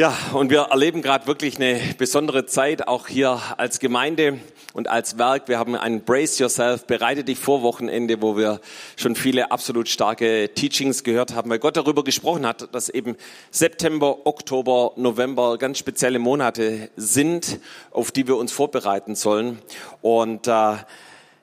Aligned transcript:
Ja, 0.00 0.16
und 0.32 0.48
wir 0.48 0.60
erleben 0.70 1.02
gerade 1.02 1.26
wirklich 1.26 1.56
eine 1.56 1.78
besondere 1.98 2.46
Zeit, 2.46 2.88
auch 2.88 3.06
hier 3.06 3.38
als 3.58 3.80
Gemeinde 3.80 4.38
und 4.72 4.88
als 4.88 5.18
Werk. 5.18 5.46
Wir 5.46 5.58
haben 5.58 5.76
ein 5.76 6.04
Brace 6.04 6.38
Yourself, 6.38 6.86
bereite 6.86 7.22
dich 7.22 7.38
vor 7.38 7.60
Wochenende, 7.60 8.22
wo 8.22 8.34
wir 8.34 8.62
schon 8.96 9.14
viele 9.14 9.50
absolut 9.52 9.90
starke 9.90 10.54
Teachings 10.54 11.04
gehört 11.04 11.34
haben, 11.34 11.50
weil 11.50 11.58
Gott 11.58 11.76
darüber 11.76 12.02
gesprochen 12.02 12.46
hat, 12.46 12.74
dass 12.74 12.88
eben 12.88 13.14
September, 13.50 14.24
Oktober, 14.24 14.92
November 14.96 15.58
ganz 15.58 15.76
spezielle 15.76 16.18
Monate 16.18 16.88
sind, 16.96 17.60
auf 17.90 18.10
die 18.10 18.26
wir 18.26 18.38
uns 18.38 18.52
vorbereiten 18.52 19.14
sollen. 19.14 19.58
Und 20.00 20.46
äh, 20.46 20.76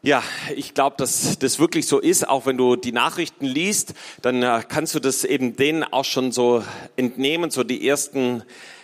ja, 0.07 0.23
ich 0.55 0.73
glaube, 0.73 0.95
dass 0.97 1.37
das 1.37 1.59
wirklich 1.59 1.85
so 1.85 1.99
ist. 1.99 2.29
Auch 2.29 2.45
wenn 2.45 2.57
du 2.57 2.77
die 2.77 2.93
Nachrichten 2.93 3.45
liest, 3.45 3.93
dann 4.21 4.41
äh, 4.41 4.63
kannst 4.65 4.95
du 4.95 5.01
das 5.01 5.25
eben 5.25 5.57
denen 5.57 5.83
auch 5.83 6.05
schon 6.05 6.31
so 6.31 6.63
entnehmen, 6.95 7.51
so 7.51 7.65
die 7.65 7.85
ersten 7.85 8.41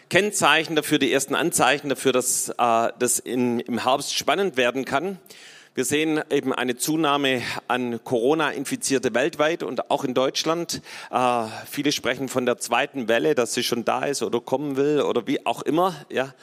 Kennzeichen 0.09 0.75
dafür, 0.75 0.99
die 0.99 1.13
ersten 1.13 1.33
Anzeichen 1.33 1.87
dafür, 1.87 2.11
dass 2.11 2.49
äh, 2.49 2.89
das 2.99 3.19
in, 3.19 3.61
im 3.61 3.83
Herbst 3.83 4.13
spannend 4.13 4.57
werden 4.57 4.83
kann. 4.83 5.17
Wir 5.75 5.85
sehen 5.85 6.21
eben 6.29 6.53
eine 6.53 6.75
Zunahme 6.75 7.41
an 7.69 8.03
Corona-Infizierte 8.03 9.13
weltweit 9.13 9.63
und 9.63 9.89
auch 9.91 10.03
in 10.03 10.13
Deutschland. 10.13 10.81
Äh, 11.09 11.45
viele 11.71 11.93
sprechen 11.93 12.27
von 12.27 12.45
der 12.45 12.57
zweiten 12.57 13.07
Welle, 13.07 13.33
dass 13.33 13.53
sie 13.53 13.63
schon 13.63 13.85
da 13.85 14.03
ist 14.03 14.23
oder 14.23 14.41
kommen 14.41 14.75
will 14.75 15.01
oder 15.01 15.25
wie 15.25 15.45
auch 15.45 15.61
immer. 15.61 15.95
Ja, 16.09 16.33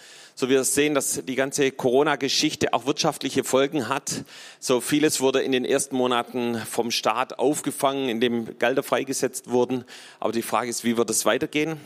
so 0.41 0.49
wir 0.49 0.65
sehen, 0.65 0.95
dass 0.95 1.23
die 1.27 1.35
ganze 1.35 1.71
Corona-Geschichte 1.71 2.73
auch 2.73 2.87
wirtschaftliche 2.87 3.45
Folgen 3.45 3.91
hat. 3.91 4.25
So 4.59 4.81
vieles 4.81 5.21
wurde 5.21 5.43
in 5.43 5.53
den 5.53 5.67
ersten 5.67 5.95
Monaten 5.97 6.57
vom 6.57 6.91
Staat 6.91 7.39
aufgefangen, 7.39 8.09
indem 8.09 8.59
Gelder 8.59 8.83
freigesetzt 8.83 9.51
wurden. 9.51 9.85
Aber 10.19 10.33
die 10.33 10.41
Frage 10.41 10.71
ist, 10.71 10.83
wie 10.83 10.97
wird 10.97 11.11
es 11.11 11.27
weitergehen? 11.27 11.77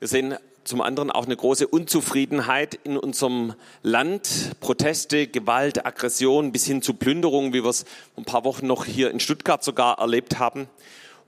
Wir 0.00 0.08
sehen 0.08 0.34
zum 0.64 0.80
anderen 0.80 1.12
auch 1.12 1.26
eine 1.26 1.36
große 1.36 1.68
Unzufriedenheit 1.68 2.76
in 2.82 2.96
unserem 2.96 3.54
Land. 3.84 4.50
Proteste, 4.58 5.28
Gewalt, 5.28 5.86
Aggression 5.86 6.50
bis 6.50 6.66
hin 6.66 6.82
zu 6.82 6.92
Plünderungen, 6.92 7.52
wie 7.52 7.62
wir 7.62 7.70
es 7.70 7.84
ein 8.16 8.24
paar 8.24 8.44
Wochen 8.44 8.66
noch 8.66 8.84
hier 8.84 9.12
in 9.12 9.20
Stuttgart 9.20 9.62
sogar 9.62 10.00
erlebt 10.00 10.40
haben. 10.40 10.66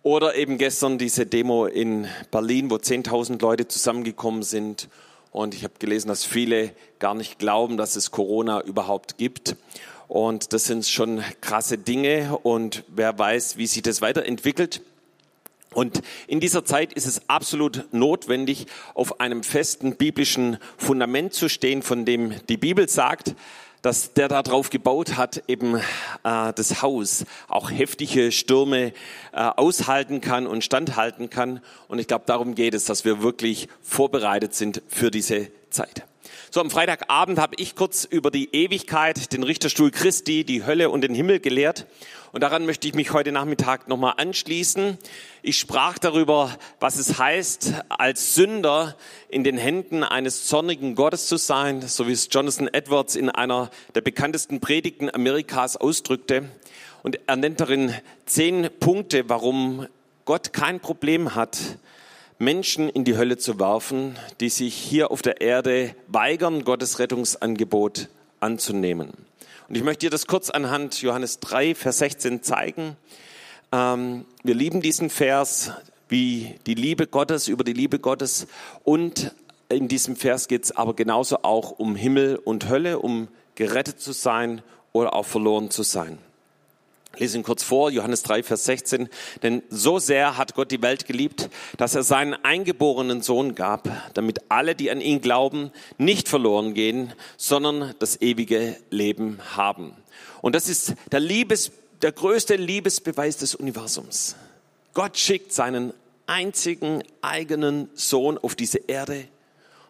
Oder 0.02 0.34
eben 0.34 0.58
gestern 0.58 0.98
diese 0.98 1.24
Demo 1.24 1.66
in 1.66 2.08
Berlin, 2.32 2.68
wo 2.68 2.74
10.000 2.74 3.40
Leute 3.40 3.68
zusammengekommen 3.68 4.42
sind 4.42 4.88
und 5.30 5.54
ich 5.54 5.64
habe 5.64 5.74
gelesen, 5.78 6.08
dass 6.08 6.24
viele 6.24 6.72
gar 6.98 7.14
nicht 7.14 7.38
glauben, 7.38 7.76
dass 7.76 7.96
es 7.96 8.10
Corona 8.10 8.62
überhaupt 8.62 9.18
gibt. 9.18 9.56
Und 10.08 10.52
das 10.52 10.64
sind 10.64 10.86
schon 10.86 11.22
krasse 11.40 11.76
Dinge 11.76 12.38
und 12.42 12.84
wer 12.88 13.18
weiß, 13.18 13.58
wie 13.58 13.66
sich 13.66 13.82
das 13.82 14.00
weiterentwickelt. 14.00 14.80
Und 15.74 16.00
in 16.26 16.40
dieser 16.40 16.64
Zeit 16.64 16.94
ist 16.94 17.06
es 17.06 17.28
absolut 17.28 17.92
notwendig, 17.92 18.66
auf 18.94 19.20
einem 19.20 19.42
festen 19.42 19.96
biblischen 19.96 20.56
Fundament 20.78 21.34
zu 21.34 21.48
stehen, 21.50 21.82
von 21.82 22.06
dem 22.06 22.34
die 22.48 22.56
Bibel 22.56 22.88
sagt, 22.88 23.34
dass 23.82 24.12
der 24.14 24.28
da 24.28 24.42
drauf 24.42 24.70
gebaut 24.70 25.16
hat, 25.16 25.42
eben 25.46 25.76
äh, 25.76 25.80
das 26.22 26.82
Haus 26.82 27.24
auch 27.48 27.70
heftige 27.70 28.32
Stürme 28.32 28.92
äh, 29.32 29.36
aushalten 29.36 30.20
kann 30.20 30.46
und 30.46 30.64
standhalten 30.64 31.30
kann. 31.30 31.60
Und 31.88 31.98
ich 31.98 32.06
glaube, 32.06 32.24
darum 32.26 32.54
geht 32.54 32.74
es, 32.74 32.84
dass 32.84 33.04
wir 33.04 33.22
wirklich 33.22 33.68
vorbereitet 33.82 34.54
sind 34.54 34.82
für 34.88 35.10
diese 35.10 35.48
Zeit. 35.70 36.04
So, 36.50 36.60
am 36.60 36.70
Freitagabend 36.70 37.38
habe 37.38 37.54
ich 37.58 37.74
kurz 37.74 38.04
über 38.04 38.30
die 38.30 38.54
Ewigkeit, 38.54 39.32
den 39.32 39.42
Richterstuhl 39.42 39.90
Christi, 39.90 40.44
die 40.44 40.64
Hölle 40.64 40.90
und 40.90 41.02
den 41.02 41.14
Himmel 41.14 41.40
gelehrt. 41.40 41.86
Und 42.32 42.42
daran 42.42 42.66
möchte 42.66 42.86
ich 42.88 42.94
mich 42.94 43.12
heute 43.12 43.32
Nachmittag 43.32 43.88
nochmal 43.88 44.14
anschließen. 44.16 44.98
Ich 45.42 45.58
sprach 45.58 45.98
darüber, 45.98 46.56
was 46.80 46.96
es 46.98 47.18
heißt, 47.18 47.74
als 47.88 48.34
Sünder 48.34 48.96
in 49.28 49.44
den 49.44 49.58
Händen 49.58 50.04
eines 50.04 50.46
zornigen 50.46 50.94
Gottes 50.94 51.26
zu 51.26 51.36
sein, 51.36 51.82
so 51.82 52.06
wie 52.06 52.12
es 52.12 52.28
Jonathan 52.30 52.68
Edwards 52.68 53.16
in 53.16 53.30
einer 53.30 53.70
der 53.94 54.02
bekanntesten 54.02 54.60
Predigten 54.60 55.14
Amerikas 55.14 55.76
ausdrückte. 55.76 56.48
Und 57.02 57.18
er 57.26 57.36
nennt 57.36 57.60
darin 57.60 57.94
zehn 58.26 58.68
Punkte, 58.80 59.28
warum 59.28 59.86
Gott 60.24 60.52
kein 60.52 60.80
Problem 60.80 61.34
hat, 61.34 61.58
Menschen 62.38 62.88
in 62.88 63.04
die 63.04 63.16
Hölle 63.16 63.36
zu 63.36 63.58
werfen, 63.58 64.16
die 64.38 64.48
sich 64.48 64.74
hier 64.74 65.10
auf 65.10 65.22
der 65.22 65.40
Erde 65.40 65.94
weigern, 66.06 66.64
Gottes 66.64 67.00
Rettungsangebot 67.00 68.08
anzunehmen. 68.38 69.12
Und 69.68 69.74
ich 69.74 69.82
möchte 69.82 70.06
dir 70.06 70.10
das 70.10 70.28
kurz 70.28 70.48
anhand 70.48 71.02
Johannes 71.02 71.40
3, 71.40 71.74
Vers 71.74 71.98
16 71.98 72.44
zeigen. 72.44 72.96
Ähm, 73.72 74.24
wir 74.44 74.54
lieben 74.54 74.80
diesen 74.80 75.10
Vers, 75.10 75.72
wie 76.08 76.54
die 76.66 76.74
Liebe 76.74 77.08
Gottes 77.08 77.48
über 77.48 77.64
die 77.64 77.72
Liebe 77.72 77.98
Gottes. 77.98 78.46
Und 78.84 79.34
in 79.68 79.88
diesem 79.88 80.14
Vers 80.14 80.46
geht 80.46 80.64
es 80.64 80.76
aber 80.76 80.94
genauso 80.94 81.42
auch 81.42 81.72
um 81.72 81.96
Himmel 81.96 82.36
und 82.36 82.68
Hölle, 82.68 83.00
um 83.00 83.26
gerettet 83.56 84.00
zu 84.00 84.12
sein 84.12 84.62
oder 84.92 85.12
auch 85.14 85.26
verloren 85.26 85.70
zu 85.70 85.82
sein. 85.82 86.18
Lese 87.18 87.38
ihn 87.38 87.42
kurz 87.42 87.62
vor, 87.62 87.90
Johannes 87.90 88.22
3, 88.22 88.42
Vers 88.42 88.64
16. 88.64 89.08
Denn 89.42 89.62
so 89.70 89.98
sehr 89.98 90.36
hat 90.36 90.54
Gott 90.54 90.70
die 90.70 90.82
Welt 90.82 91.06
geliebt, 91.06 91.48
dass 91.76 91.94
er 91.94 92.02
seinen 92.02 92.34
eingeborenen 92.44 93.22
Sohn 93.22 93.54
gab, 93.54 93.88
damit 94.14 94.50
alle, 94.50 94.74
die 94.74 94.90
an 94.90 95.00
ihn 95.00 95.20
glauben, 95.20 95.70
nicht 95.96 96.28
verloren 96.28 96.74
gehen, 96.74 97.12
sondern 97.36 97.94
das 97.98 98.20
ewige 98.20 98.76
Leben 98.90 99.38
haben. 99.56 99.94
Und 100.42 100.54
das 100.54 100.68
ist 100.68 100.94
der 101.10 101.20
Liebes, 101.20 101.72
der 102.02 102.12
größte 102.12 102.56
Liebesbeweis 102.56 103.36
des 103.38 103.54
Universums. 103.54 104.36
Gott 104.94 105.18
schickt 105.18 105.52
seinen 105.52 105.92
einzigen 106.26 107.02
eigenen 107.22 107.88
Sohn 107.94 108.38
auf 108.38 108.54
diese 108.54 108.78
Erde. 108.78 109.26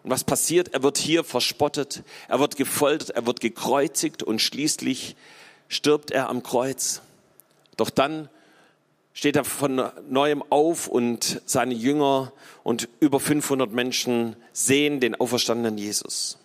Und 0.02 0.10
was 0.10 0.24
passiert? 0.24 0.72
Er 0.72 0.82
wird 0.82 0.96
hier 0.96 1.24
verspottet, 1.24 2.02
er 2.28 2.40
wird 2.40 2.56
gefoltert, 2.56 3.10
er 3.10 3.26
wird 3.26 3.40
gekreuzigt 3.40 4.22
und 4.22 4.40
schließlich 4.40 5.16
stirbt 5.68 6.10
er 6.10 6.28
am 6.30 6.42
Kreuz. 6.42 7.02
Doch 7.78 7.88
dann 7.88 8.28
steht 9.14 9.36
er 9.36 9.44
von 9.44 9.82
neuem 10.10 10.44
auf 10.50 10.86
und 10.86 11.40
seine 11.46 11.72
Jünger 11.74 12.32
und 12.62 12.88
über 13.00 13.18
500 13.18 13.72
Menschen 13.72 14.36
sehen 14.52 15.00
den 15.00 15.14
auferstandenen 15.14 15.78
Jesus. 15.78 16.38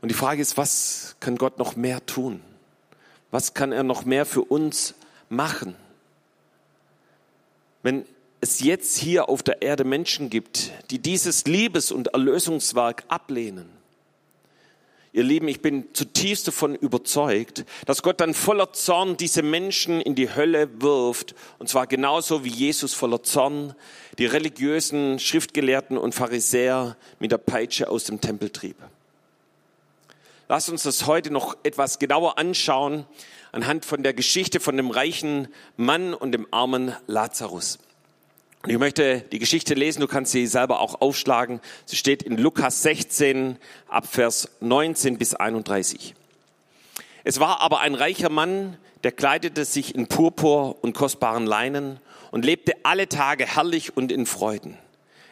Und 0.00 0.08
die 0.08 0.14
Frage 0.14 0.40
ist, 0.40 0.56
was 0.56 1.16
kann 1.20 1.36
Gott 1.36 1.58
noch 1.58 1.76
mehr 1.76 2.04
tun? 2.06 2.40
Was 3.30 3.52
kann 3.54 3.72
er 3.72 3.82
noch 3.82 4.04
mehr 4.04 4.24
für 4.24 4.42
uns 4.42 4.94
machen? 5.28 5.76
Wenn 7.82 8.06
es 8.40 8.60
jetzt 8.60 8.96
hier 8.96 9.28
auf 9.28 9.42
der 9.42 9.62
Erde 9.62 9.84
Menschen 9.84 10.30
gibt, 10.30 10.70
die 10.90 11.00
dieses 11.00 11.44
Liebes- 11.44 11.90
und 11.90 12.08
Erlösungswerk 12.08 13.04
ablehnen, 13.08 13.68
Ihr 15.12 15.22
Lieben, 15.22 15.48
ich 15.48 15.62
bin 15.62 15.88
zutiefst 15.94 16.46
davon 16.48 16.74
überzeugt, 16.74 17.64
dass 17.86 18.02
Gott 18.02 18.20
dann 18.20 18.34
voller 18.34 18.72
Zorn 18.72 19.16
diese 19.16 19.42
Menschen 19.42 20.00
in 20.00 20.14
die 20.14 20.34
Hölle 20.34 20.82
wirft. 20.82 21.34
Und 21.58 21.68
zwar 21.68 21.86
genauso 21.86 22.44
wie 22.44 22.50
Jesus 22.50 22.92
voller 22.92 23.22
Zorn 23.22 23.74
die 24.18 24.26
religiösen 24.26 25.18
Schriftgelehrten 25.18 25.96
und 25.96 26.14
Pharisäer 26.14 26.96
mit 27.20 27.32
der 27.32 27.38
Peitsche 27.38 27.88
aus 27.88 28.04
dem 28.04 28.20
Tempel 28.20 28.50
trieb. 28.50 28.76
Lass 30.48 30.68
uns 30.68 30.82
das 30.82 31.06
heute 31.06 31.30
noch 31.30 31.56
etwas 31.62 31.98
genauer 31.98 32.38
anschauen 32.38 33.06
anhand 33.52 33.84
von 33.84 34.02
der 34.02 34.14
Geschichte 34.14 34.60
von 34.60 34.76
dem 34.76 34.90
reichen 34.90 35.48
Mann 35.76 36.14
und 36.14 36.32
dem 36.32 36.46
armen 36.50 36.94
Lazarus. 37.06 37.78
Und 38.68 38.72
ich 38.72 38.80
möchte 38.80 39.22
die 39.32 39.38
Geschichte 39.38 39.72
lesen, 39.72 40.00
du 40.00 40.06
kannst 40.06 40.30
sie 40.30 40.46
selber 40.46 40.80
auch 40.80 41.00
aufschlagen. 41.00 41.62
Sie 41.86 41.96
steht 41.96 42.22
in 42.22 42.36
Lukas 42.36 42.82
16 42.82 43.56
ab 43.88 44.06
Vers 44.06 44.50
19 44.60 45.16
bis 45.16 45.32
31. 45.32 46.14
Es 47.24 47.40
war 47.40 47.62
aber 47.62 47.80
ein 47.80 47.94
reicher 47.94 48.28
Mann, 48.28 48.76
der 49.04 49.12
kleidete 49.12 49.64
sich 49.64 49.94
in 49.94 50.06
Purpur 50.06 50.84
und 50.84 50.92
kostbaren 50.92 51.46
Leinen 51.46 51.98
und 52.30 52.44
lebte 52.44 52.74
alle 52.82 53.08
Tage 53.08 53.46
herrlich 53.46 53.96
und 53.96 54.12
in 54.12 54.26
Freuden. 54.26 54.76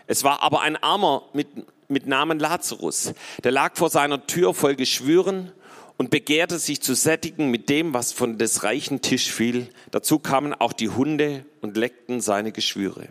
Es 0.07 0.25
war 0.25 0.43
aber 0.43 0.63
ein 0.63 0.83
Armer 0.83 1.25
mit, 1.35 1.49
mit 1.89 2.07
Namen 2.07 2.39
Lazarus, 2.39 3.13
der 3.45 3.53
lag 3.53 3.77
vor 3.77 3.91
seiner 3.91 4.27
Tür 4.27 4.55
voll 4.55 4.77
Geschwüren 4.77 5.53
und 5.99 6.09
begehrte 6.09 6.59
sich 6.59 6.81
zu 6.81 6.95
sättigen 6.95 7.51
mit 7.51 7.69
dem, 7.69 7.93
was 7.93 8.13
von 8.13 8.39
des 8.39 8.63
reichen 8.63 9.03
Tisch 9.03 9.31
fiel. 9.31 9.69
Dazu 9.91 10.19
kamen 10.19 10.55
auch 10.55 10.73
die 10.73 10.89
Hunde 10.89 11.45
und 11.61 11.77
leckten 11.77 12.23
seine 12.23 12.51
Geschwüre. 12.51 13.09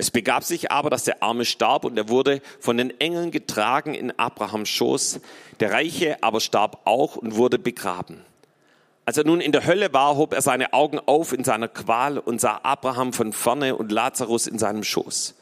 Es 0.00 0.10
begab 0.10 0.44
sich 0.44 0.72
aber, 0.72 0.88
dass 0.88 1.04
der 1.04 1.22
Arme 1.22 1.44
starb 1.44 1.84
und 1.84 1.94
er 1.98 2.08
wurde 2.08 2.40
von 2.58 2.78
den 2.78 2.98
Engeln 3.00 3.30
getragen 3.30 3.92
in 3.92 4.18
Abrahams 4.18 4.70
Schoß. 4.70 5.20
Der 5.60 5.72
Reiche 5.72 6.16
aber 6.22 6.40
starb 6.40 6.80
auch 6.86 7.16
und 7.16 7.36
wurde 7.36 7.58
begraben. 7.58 8.24
Als 9.04 9.18
er 9.18 9.26
nun 9.26 9.42
in 9.42 9.52
der 9.52 9.66
Hölle 9.66 9.92
war, 9.92 10.16
hob 10.16 10.32
er 10.32 10.40
seine 10.40 10.72
Augen 10.72 10.98
auf 11.00 11.34
in 11.34 11.44
seiner 11.44 11.68
Qual 11.68 12.16
und 12.16 12.40
sah 12.40 12.60
Abraham 12.62 13.12
von 13.12 13.34
vorne 13.34 13.76
und 13.76 13.92
Lazarus 13.92 14.46
in 14.46 14.58
seinem 14.58 14.84
Schoß. 14.84 15.34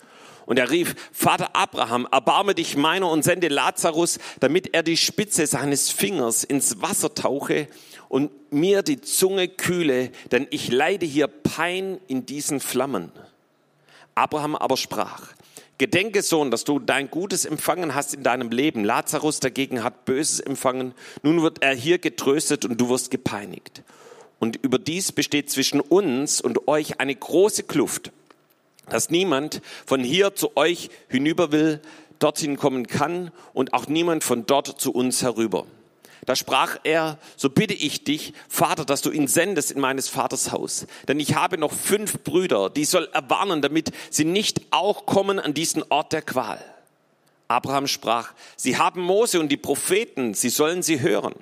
Und 0.44 0.58
er 0.58 0.72
rief, 0.72 0.96
Vater 1.12 1.54
Abraham, 1.54 2.08
erbarme 2.10 2.56
dich 2.56 2.76
meiner 2.76 3.08
und 3.12 3.22
sende 3.22 3.46
Lazarus, 3.46 4.18
damit 4.40 4.74
er 4.74 4.82
die 4.82 4.96
Spitze 4.96 5.46
seines 5.46 5.92
Fingers 5.92 6.42
ins 6.42 6.82
Wasser 6.82 7.14
tauche 7.14 7.68
und 8.08 8.32
mir 8.50 8.82
die 8.82 9.00
Zunge 9.00 9.46
kühle, 9.46 10.10
denn 10.32 10.48
ich 10.50 10.72
leide 10.72 11.06
hier 11.06 11.28
Pein 11.28 12.00
in 12.08 12.26
diesen 12.26 12.58
Flammen. 12.58 13.12
Abraham 14.18 14.56
aber 14.56 14.76
sprach, 14.76 15.32
Gedenke, 15.78 16.22
Sohn, 16.22 16.50
dass 16.50 16.64
du 16.64 16.80
dein 16.80 17.08
Gutes 17.08 17.44
empfangen 17.44 17.94
hast 17.94 18.12
in 18.12 18.24
deinem 18.24 18.50
Leben. 18.50 18.84
Lazarus 18.84 19.38
dagegen 19.38 19.84
hat 19.84 20.04
Böses 20.04 20.40
empfangen. 20.40 20.92
Nun 21.22 21.40
wird 21.42 21.62
er 21.62 21.72
hier 21.72 21.98
getröstet 21.98 22.64
und 22.64 22.80
du 22.80 22.88
wirst 22.88 23.12
gepeinigt. 23.12 23.84
Und 24.40 24.56
überdies 24.56 25.12
besteht 25.12 25.50
zwischen 25.50 25.80
uns 25.80 26.40
und 26.40 26.66
euch 26.66 26.98
eine 26.98 27.14
große 27.14 27.62
Kluft, 27.62 28.10
dass 28.88 29.10
niemand 29.10 29.62
von 29.86 30.02
hier 30.02 30.34
zu 30.34 30.56
euch 30.56 30.90
hinüber 31.08 31.52
will, 31.52 31.80
dorthin 32.18 32.56
kommen 32.56 32.88
kann 32.88 33.30
und 33.52 33.72
auch 33.72 33.86
niemand 33.86 34.24
von 34.24 34.46
dort 34.46 34.80
zu 34.80 34.92
uns 34.92 35.22
herüber. 35.22 35.64
Da 36.28 36.36
sprach 36.36 36.76
er, 36.84 37.16
so 37.38 37.48
bitte 37.48 37.72
ich 37.72 38.04
dich, 38.04 38.34
Vater, 38.50 38.84
dass 38.84 39.00
du 39.00 39.10
ihn 39.10 39.28
sendest 39.28 39.70
in 39.70 39.80
meines 39.80 40.10
Vaters 40.10 40.52
Haus. 40.52 40.86
Denn 41.08 41.18
ich 41.20 41.34
habe 41.36 41.56
noch 41.56 41.72
fünf 41.72 42.22
Brüder, 42.22 42.68
die 42.68 42.84
soll 42.84 43.08
erwarnen, 43.14 43.62
damit 43.62 43.92
sie 44.10 44.26
nicht 44.26 44.60
auch 44.70 45.06
kommen 45.06 45.38
an 45.38 45.54
diesen 45.54 45.82
Ort 45.88 46.12
der 46.12 46.20
Qual. 46.20 46.62
Abraham 47.48 47.86
sprach, 47.86 48.34
sie 48.56 48.76
haben 48.76 49.00
Mose 49.00 49.40
und 49.40 49.48
die 49.48 49.56
Propheten, 49.56 50.34
sie 50.34 50.50
sollen 50.50 50.82
sie 50.82 51.00
hören. 51.00 51.32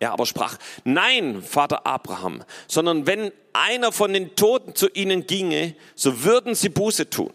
Er 0.00 0.10
aber 0.10 0.26
sprach, 0.26 0.56
nein, 0.82 1.40
Vater 1.40 1.86
Abraham, 1.86 2.42
sondern 2.66 3.06
wenn 3.06 3.30
einer 3.52 3.92
von 3.92 4.12
den 4.12 4.34
Toten 4.34 4.74
zu 4.74 4.88
ihnen 4.88 5.28
ginge, 5.28 5.76
so 5.94 6.24
würden 6.24 6.56
sie 6.56 6.68
Buße 6.68 7.08
tun. 7.08 7.32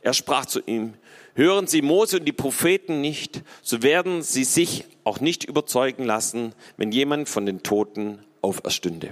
Er 0.00 0.14
sprach 0.14 0.46
zu 0.46 0.60
ihm, 0.60 0.94
Hören 1.34 1.66
Sie 1.66 1.82
Mose 1.82 2.18
und 2.18 2.24
die 2.24 2.32
Propheten 2.32 3.00
nicht, 3.00 3.42
so 3.62 3.82
werden 3.82 4.22
Sie 4.22 4.44
sich 4.44 4.84
auch 5.04 5.20
nicht 5.20 5.44
überzeugen 5.44 6.04
lassen, 6.04 6.54
wenn 6.76 6.92
jemand 6.92 7.28
von 7.28 7.46
den 7.46 7.62
Toten 7.62 8.18
auferstünde. 8.42 9.10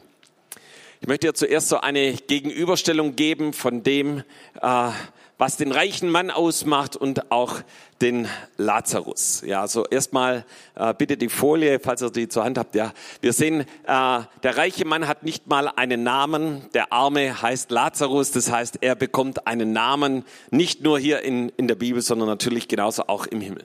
Ich 1.01 1.07
möchte 1.07 1.29
ja 1.29 1.35
zuerst 1.35 1.69
so 1.69 1.81
eine 1.81 2.13
Gegenüberstellung 2.15 3.15
geben 3.15 3.53
von 3.53 3.85
dem, 3.85 4.25
äh, 4.61 4.91
was 5.39 5.57
den 5.57 5.71
reichen 5.71 6.11
Mann 6.11 6.31
ausmacht 6.31 6.97
und 6.97 7.31
auch 7.31 7.61
den 8.01 8.29
Lazarus. 8.57 9.43
Ja, 9.47 9.67
so 9.69 9.87
erstmal 9.87 10.45
äh, 10.75 10.93
bitte 10.95 11.17
die 11.17 11.29
Folie, 11.29 11.79
falls 11.81 12.03
ihr 12.03 12.11
die 12.11 12.29
zur 12.29 12.45
Hand 12.45 12.59
habt. 12.59 12.75
Ja, 12.75 12.93
wir 13.21 13.33
sehen, 13.33 13.61
äh, 13.61 13.65
der 13.87 14.57
reiche 14.57 14.85
Mann 14.85 15.07
hat 15.07 15.23
nicht 15.23 15.47
mal 15.47 15.69
einen 15.69 16.03
Namen. 16.03 16.63
Der 16.75 16.93
Arme 16.93 17.41
heißt 17.41 17.71
Lazarus, 17.71 18.33
das 18.33 18.51
heißt, 18.51 18.79
er 18.81 18.97
bekommt 18.97 19.47
einen 19.47 19.73
Namen, 19.73 20.25
nicht 20.51 20.83
nur 20.83 20.99
hier 20.99 21.23
in, 21.23 21.51
in 21.51 21.69
der 21.69 21.77
Bibel, 21.77 22.03
sondern 22.03 22.29
natürlich 22.29 22.69
genauso 22.69 23.05
auch 23.07 23.27
im 23.27 23.41
Himmel. 23.41 23.65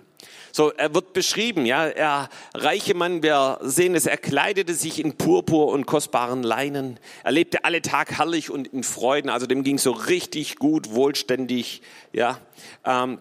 So, 0.55 0.71
er 0.71 0.93
wird 0.93 1.13
beschrieben, 1.13 1.65
ja, 1.65 1.87
er 1.87 2.29
reiche 2.53 2.93
Mann, 2.93 3.23
wir 3.23 3.57
sehen 3.63 3.95
es, 3.95 4.05
er 4.05 4.17
kleidete 4.17 4.75
sich 4.75 4.99
in 4.99 5.17
Purpur 5.17 5.69
und 5.69 5.87
kostbaren 5.87 6.43
Leinen. 6.43 6.99
Er 7.23 7.31
lebte 7.31 7.65
alle 7.65 7.81
Tag 7.81 8.19
herrlich 8.19 8.51
und 8.51 8.67
in 8.67 8.83
Freuden, 8.83 9.31
also 9.31 9.47
dem 9.47 9.63
ging 9.63 9.79
so 9.79 9.89
richtig 9.89 10.57
gut, 10.57 10.91
wohlständig, 10.91 11.81
ja. 12.11 12.39
Ähm, 12.85 13.17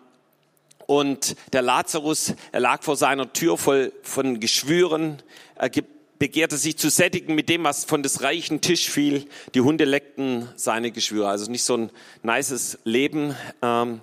und 0.87 1.37
der 1.55 1.63
Lazarus, 1.63 2.35
er 2.53 2.61
lag 2.61 2.83
vor 2.83 2.97
seiner 2.97 3.33
Tür 3.33 3.57
voll 3.57 3.95
von 4.03 4.39
Geschwüren. 4.39 5.23
Er 5.55 5.71
begehrte 6.19 6.59
sich 6.59 6.77
zu 6.77 6.91
sättigen 6.91 7.35
mit 7.35 7.49
dem, 7.49 7.65
was 7.65 7.87
von 7.87 8.03
des 8.03 8.23
reichen 8.23 8.61
Tisch 8.61 8.91
fiel. 8.91 9.27
Die 9.55 9.63
Hunde 9.63 9.87
leckten 9.87 10.51
seine 10.57 10.91
Geschwüre. 10.91 11.29
Also 11.29 11.51
nicht 11.51 11.65
so 11.65 11.79
ein 11.79 11.91
nices 12.23 12.79
Leben. 12.85 13.35
Ähm, 13.63 14.03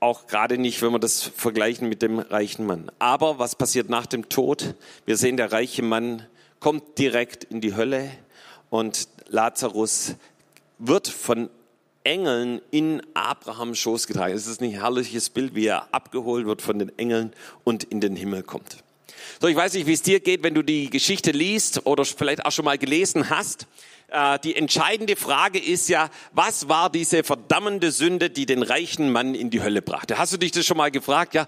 auch 0.00 0.26
gerade 0.26 0.58
nicht, 0.58 0.80
wenn 0.82 0.92
wir 0.92 0.98
das 0.98 1.22
vergleichen 1.22 1.88
mit 1.88 2.02
dem 2.02 2.18
reichen 2.18 2.66
Mann. 2.66 2.90
Aber 2.98 3.38
was 3.38 3.56
passiert 3.56 3.88
nach 3.88 4.06
dem 4.06 4.28
Tod? 4.28 4.74
Wir 5.06 5.16
sehen, 5.16 5.36
der 5.36 5.52
reiche 5.52 5.82
Mann 5.82 6.26
kommt 6.60 6.98
direkt 6.98 7.44
in 7.44 7.60
die 7.60 7.74
Hölle 7.74 8.10
und 8.70 9.08
Lazarus 9.28 10.14
wird 10.78 11.08
von 11.08 11.50
Engeln 12.04 12.60
in 12.70 13.02
Abrahams 13.14 13.78
Schoß 13.78 14.06
getragen. 14.06 14.34
Es 14.34 14.46
ist 14.46 14.62
ein 14.62 14.70
herrliches 14.70 15.30
Bild, 15.30 15.54
wie 15.54 15.66
er 15.66 15.92
abgeholt 15.92 16.46
wird 16.46 16.62
von 16.62 16.78
den 16.78 16.96
Engeln 16.98 17.32
und 17.64 17.84
in 17.84 18.00
den 18.00 18.16
Himmel 18.16 18.42
kommt. 18.42 18.82
So, 19.40 19.48
ich 19.48 19.56
weiß 19.56 19.74
nicht, 19.74 19.86
wie 19.86 19.92
es 19.92 20.02
dir 20.02 20.20
geht, 20.20 20.42
wenn 20.42 20.54
du 20.54 20.62
die 20.62 20.90
Geschichte 20.90 21.32
liest 21.32 21.86
oder 21.86 22.04
vielleicht 22.04 22.46
auch 22.46 22.52
schon 22.52 22.64
mal 22.64 22.78
gelesen 22.78 23.30
hast. 23.30 23.66
Äh, 24.10 24.38
die 24.38 24.56
entscheidende 24.56 25.16
Frage 25.16 25.58
ist 25.58 25.88
ja, 25.88 26.08
was 26.32 26.68
war 26.68 26.90
diese 26.90 27.24
verdammende 27.24 27.92
Sünde, 27.92 28.30
die 28.30 28.46
den 28.46 28.62
reichen 28.62 29.12
Mann 29.12 29.34
in 29.34 29.50
die 29.50 29.62
Hölle 29.62 29.82
brachte? 29.82 30.16
Hast 30.16 30.32
du 30.32 30.38
dich 30.38 30.50
das 30.50 30.64
schon 30.64 30.78
mal 30.78 30.90
gefragt? 30.90 31.34
Ja, 31.34 31.46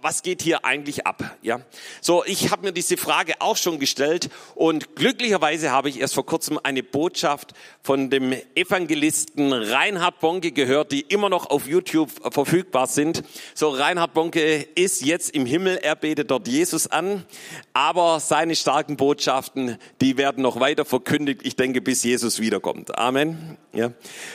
was 0.00 0.22
geht 0.22 0.40
hier 0.40 0.64
eigentlich 0.64 1.04
ab? 1.04 1.36
Ja, 1.42 1.60
so 2.00 2.24
ich 2.24 2.52
habe 2.52 2.62
mir 2.62 2.72
diese 2.72 2.96
Frage 2.96 3.34
auch 3.40 3.56
schon 3.56 3.80
gestellt 3.80 4.30
und 4.54 4.94
glücklicherweise 4.94 5.72
habe 5.72 5.88
ich 5.88 5.98
erst 5.98 6.14
vor 6.14 6.24
kurzem 6.24 6.60
eine 6.62 6.84
Botschaft 6.84 7.54
von 7.82 8.08
dem 8.08 8.32
Evangelisten 8.54 9.52
Reinhard 9.52 10.20
Bonke 10.20 10.52
gehört, 10.52 10.92
die 10.92 11.00
immer 11.00 11.28
noch 11.28 11.50
auf 11.50 11.66
YouTube 11.66 12.10
verfügbar 12.32 12.86
sind. 12.86 13.24
So 13.54 13.70
Reinhard 13.70 14.14
Bonke 14.14 14.62
ist 14.76 15.04
jetzt 15.04 15.30
im 15.34 15.44
Himmel, 15.44 15.78
er 15.82 15.96
betet 15.96 16.30
dort 16.30 16.46
Jesus 16.46 16.86
an, 16.86 17.24
aber 17.72 18.20
seine 18.20 18.54
starken 18.54 18.96
Botschaften, 18.96 19.76
die 20.00 20.16
werden 20.16 20.42
noch 20.42 20.60
weiter 20.60 20.84
verkündigt. 20.84 21.40
Ich 21.42 21.56
denke 21.56 21.80
bis 21.80 21.95
bis 21.96 22.02
Jesus 22.02 22.40
wiederkommt. 22.40 22.98
Amen. 22.98 23.56
Ja. 23.72 23.90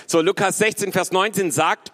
So, 0.08 0.20
Lukas 0.20 0.58
16, 0.58 0.92
Vers 0.92 1.12
19 1.12 1.52
sagt, 1.52 1.92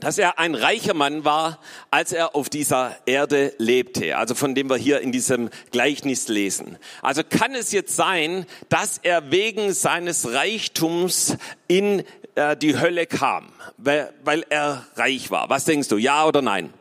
dass 0.00 0.18
er 0.18 0.40
ein 0.40 0.56
reicher 0.56 0.92
Mann 0.92 1.24
war, 1.24 1.60
als 1.92 2.10
er 2.10 2.34
auf 2.34 2.48
dieser 2.48 2.96
Erde 3.06 3.54
lebte, 3.58 4.16
also 4.16 4.34
von 4.34 4.56
dem 4.56 4.68
wir 4.68 4.76
hier 4.76 5.00
in 5.00 5.12
diesem 5.12 5.50
Gleichnis 5.70 6.26
lesen. 6.26 6.78
Also 7.00 7.22
kann 7.22 7.54
es 7.54 7.70
jetzt 7.70 7.94
sein, 7.94 8.44
dass 8.70 8.98
er 8.98 9.30
wegen 9.30 9.72
seines 9.72 10.32
Reichtums 10.32 11.36
in 11.68 12.02
äh, 12.34 12.56
die 12.56 12.76
Hölle 12.80 13.06
kam, 13.06 13.52
weil, 13.76 14.12
weil 14.24 14.44
er 14.50 14.84
reich 14.96 15.30
war. 15.30 15.48
Was 15.48 15.64
denkst 15.64 15.86
du, 15.86 15.96
ja 15.96 16.26
oder 16.26 16.42
nein? 16.42 16.74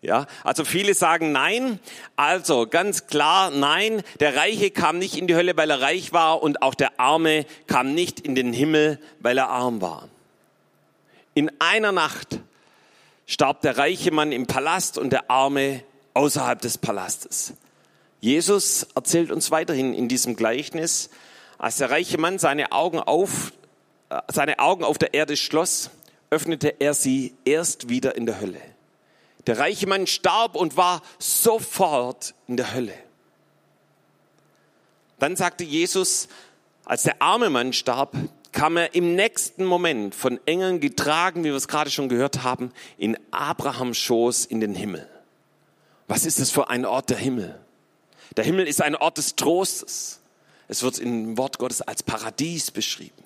Ja, 0.00 0.26
also 0.44 0.64
viele 0.64 0.94
sagen 0.94 1.32
nein. 1.32 1.80
Also 2.14 2.66
ganz 2.66 3.06
klar 3.08 3.50
nein. 3.50 4.02
Der 4.20 4.36
Reiche 4.36 4.70
kam 4.70 4.98
nicht 4.98 5.16
in 5.16 5.26
die 5.26 5.34
Hölle, 5.34 5.56
weil 5.56 5.70
er 5.70 5.80
reich 5.80 6.12
war 6.12 6.42
und 6.42 6.62
auch 6.62 6.74
der 6.74 7.00
Arme 7.00 7.46
kam 7.66 7.94
nicht 7.94 8.20
in 8.20 8.34
den 8.34 8.52
Himmel, 8.52 9.00
weil 9.20 9.38
er 9.38 9.48
arm 9.48 9.80
war. 9.80 10.08
In 11.34 11.50
einer 11.58 11.92
Nacht 11.92 12.40
starb 13.26 13.60
der 13.62 13.76
reiche 13.76 14.12
Mann 14.12 14.30
im 14.30 14.46
Palast 14.46 14.98
und 14.98 15.10
der 15.10 15.30
Arme 15.30 15.82
außerhalb 16.14 16.60
des 16.60 16.78
Palastes. 16.78 17.54
Jesus 18.20 18.86
erzählt 18.94 19.30
uns 19.30 19.50
weiterhin 19.50 19.94
in 19.94 20.08
diesem 20.08 20.34
Gleichnis, 20.34 21.10
als 21.58 21.76
der 21.76 21.90
reiche 21.90 22.18
Mann 22.18 22.38
seine 22.38 22.72
Augen 22.72 23.00
auf, 23.00 23.52
äh, 24.10 24.20
seine 24.28 24.58
Augen 24.60 24.84
auf 24.84 24.98
der 24.98 25.14
Erde 25.14 25.36
schloss, 25.36 25.90
öffnete 26.30 26.80
er 26.80 26.94
sie 26.94 27.34
erst 27.44 27.88
wieder 27.88 28.16
in 28.16 28.26
der 28.26 28.40
Hölle. 28.40 28.60
Der 29.48 29.58
reiche 29.58 29.86
Mann 29.86 30.06
starb 30.06 30.56
und 30.56 30.76
war 30.76 31.00
sofort 31.18 32.34
in 32.48 32.58
der 32.58 32.74
Hölle. 32.74 32.92
Dann 35.18 35.36
sagte 35.36 35.64
Jesus, 35.64 36.28
als 36.84 37.04
der 37.04 37.22
arme 37.22 37.48
Mann 37.48 37.72
starb, 37.72 38.14
kam 38.52 38.76
er 38.76 38.94
im 38.94 39.14
nächsten 39.14 39.64
Moment 39.64 40.14
von 40.14 40.38
Engeln 40.44 40.80
getragen, 40.80 41.44
wie 41.44 41.48
wir 41.48 41.54
es 41.54 41.66
gerade 41.66 41.90
schon 41.90 42.10
gehört 42.10 42.42
haben, 42.42 42.72
in 42.98 43.16
Abrahams 43.30 43.96
Schoß 43.96 44.44
in 44.44 44.60
den 44.60 44.74
Himmel. 44.74 45.08
Was 46.08 46.26
ist 46.26 46.40
es 46.40 46.50
für 46.50 46.68
ein 46.68 46.84
Ort 46.84 47.08
der 47.08 47.16
Himmel? 47.16 47.58
Der 48.36 48.44
Himmel 48.44 48.68
ist 48.68 48.82
ein 48.82 48.96
Ort 48.96 49.16
des 49.16 49.34
Trostes. 49.34 50.20
Es 50.68 50.82
wird 50.82 50.98
im 50.98 51.38
Wort 51.38 51.56
Gottes 51.56 51.80
als 51.80 52.02
Paradies 52.02 52.70
beschrieben 52.70 53.24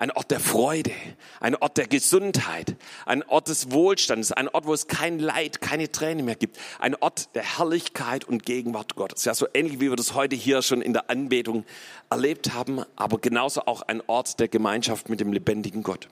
ein 0.00 0.10
Ort 0.10 0.30
der 0.30 0.40
Freude, 0.40 0.92
ein 1.40 1.54
Ort 1.54 1.76
der 1.76 1.86
Gesundheit, 1.86 2.74
ein 3.04 3.22
Ort 3.24 3.48
des 3.48 3.70
Wohlstands, 3.70 4.32
ein 4.32 4.48
Ort, 4.48 4.66
wo 4.66 4.72
es 4.72 4.86
kein 4.86 5.18
Leid, 5.18 5.60
keine 5.60 5.92
Tränen 5.92 6.24
mehr 6.24 6.36
gibt, 6.36 6.58
ein 6.78 6.94
Ort 6.96 7.34
der 7.34 7.58
Herrlichkeit 7.58 8.24
und 8.24 8.46
Gegenwart 8.46 8.96
Gottes. 8.96 9.26
Ja, 9.26 9.34
so 9.34 9.46
ähnlich 9.52 9.78
wie 9.78 9.90
wir 9.90 9.96
das 9.96 10.14
heute 10.14 10.34
hier 10.34 10.62
schon 10.62 10.80
in 10.80 10.94
der 10.94 11.10
Anbetung 11.10 11.64
erlebt 12.08 12.54
haben, 12.54 12.82
aber 12.96 13.18
genauso 13.18 13.66
auch 13.66 13.82
ein 13.82 14.02
Ort 14.06 14.40
der 14.40 14.48
Gemeinschaft 14.48 15.10
mit 15.10 15.20
dem 15.20 15.34
lebendigen 15.34 15.82
Gott. 15.82 16.08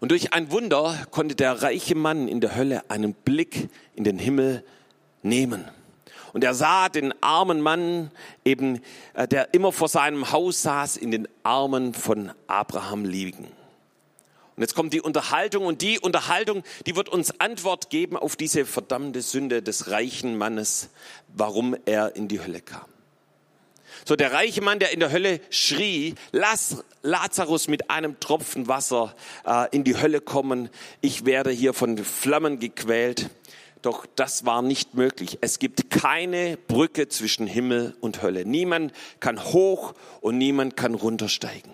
Und 0.00 0.10
durch 0.10 0.32
ein 0.32 0.50
Wunder 0.50 1.06
konnte 1.12 1.36
der 1.36 1.62
reiche 1.62 1.94
Mann 1.94 2.26
in 2.26 2.40
der 2.40 2.56
Hölle 2.56 2.82
einen 2.90 3.14
Blick 3.14 3.68
in 3.94 4.02
den 4.02 4.18
Himmel 4.18 4.64
nehmen. 5.22 5.64
Und 6.36 6.44
er 6.44 6.52
sah 6.52 6.90
den 6.90 7.14
armen 7.22 7.62
Mann, 7.62 8.10
eben, 8.44 8.82
äh, 9.14 9.26
der 9.26 9.54
immer 9.54 9.72
vor 9.72 9.88
seinem 9.88 10.32
Haus 10.32 10.60
saß, 10.60 10.98
in 10.98 11.10
den 11.10 11.26
Armen 11.44 11.94
von 11.94 12.30
Abraham 12.46 13.06
liegen. 13.06 13.44
Und 13.44 14.60
jetzt 14.60 14.74
kommt 14.74 14.92
die 14.92 15.00
Unterhaltung 15.00 15.64
und 15.64 15.80
die 15.80 15.98
Unterhaltung, 15.98 16.62
die 16.84 16.94
wird 16.94 17.08
uns 17.08 17.40
Antwort 17.40 17.88
geben 17.88 18.18
auf 18.18 18.36
diese 18.36 18.66
verdammte 18.66 19.22
Sünde 19.22 19.62
des 19.62 19.90
reichen 19.90 20.36
Mannes, 20.36 20.90
warum 21.28 21.74
er 21.86 22.16
in 22.16 22.28
die 22.28 22.40
Hölle 22.40 22.60
kam. 22.60 22.84
So 24.04 24.14
der 24.14 24.34
reiche 24.34 24.60
Mann, 24.60 24.78
der 24.78 24.92
in 24.92 25.00
der 25.00 25.12
Hölle 25.12 25.40
schrie, 25.48 26.16
lass 26.32 26.84
Lazarus 27.00 27.66
mit 27.66 27.88
einem 27.88 28.20
Tropfen 28.20 28.68
Wasser 28.68 29.16
äh, 29.46 29.74
in 29.74 29.84
die 29.84 29.96
Hölle 29.96 30.20
kommen, 30.20 30.68
ich 31.00 31.24
werde 31.24 31.50
hier 31.50 31.72
von 31.72 31.96
Flammen 31.96 32.60
gequält. 32.60 33.30
Doch 33.86 34.04
das 34.16 34.44
war 34.44 34.62
nicht 34.62 34.94
möglich. 34.94 35.38
Es 35.42 35.60
gibt 35.60 35.90
keine 35.90 36.56
Brücke 36.56 37.06
zwischen 37.06 37.46
Himmel 37.46 37.96
und 38.00 38.20
Hölle. 38.20 38.44
Niemand 38.44 38.92
kann 39.20 39.44
hoch 39.44 39.94
und 40.20 40.38
niemand 40.38 40.76
kann 40.76 40.94
runtersteigen. 40.94 41.70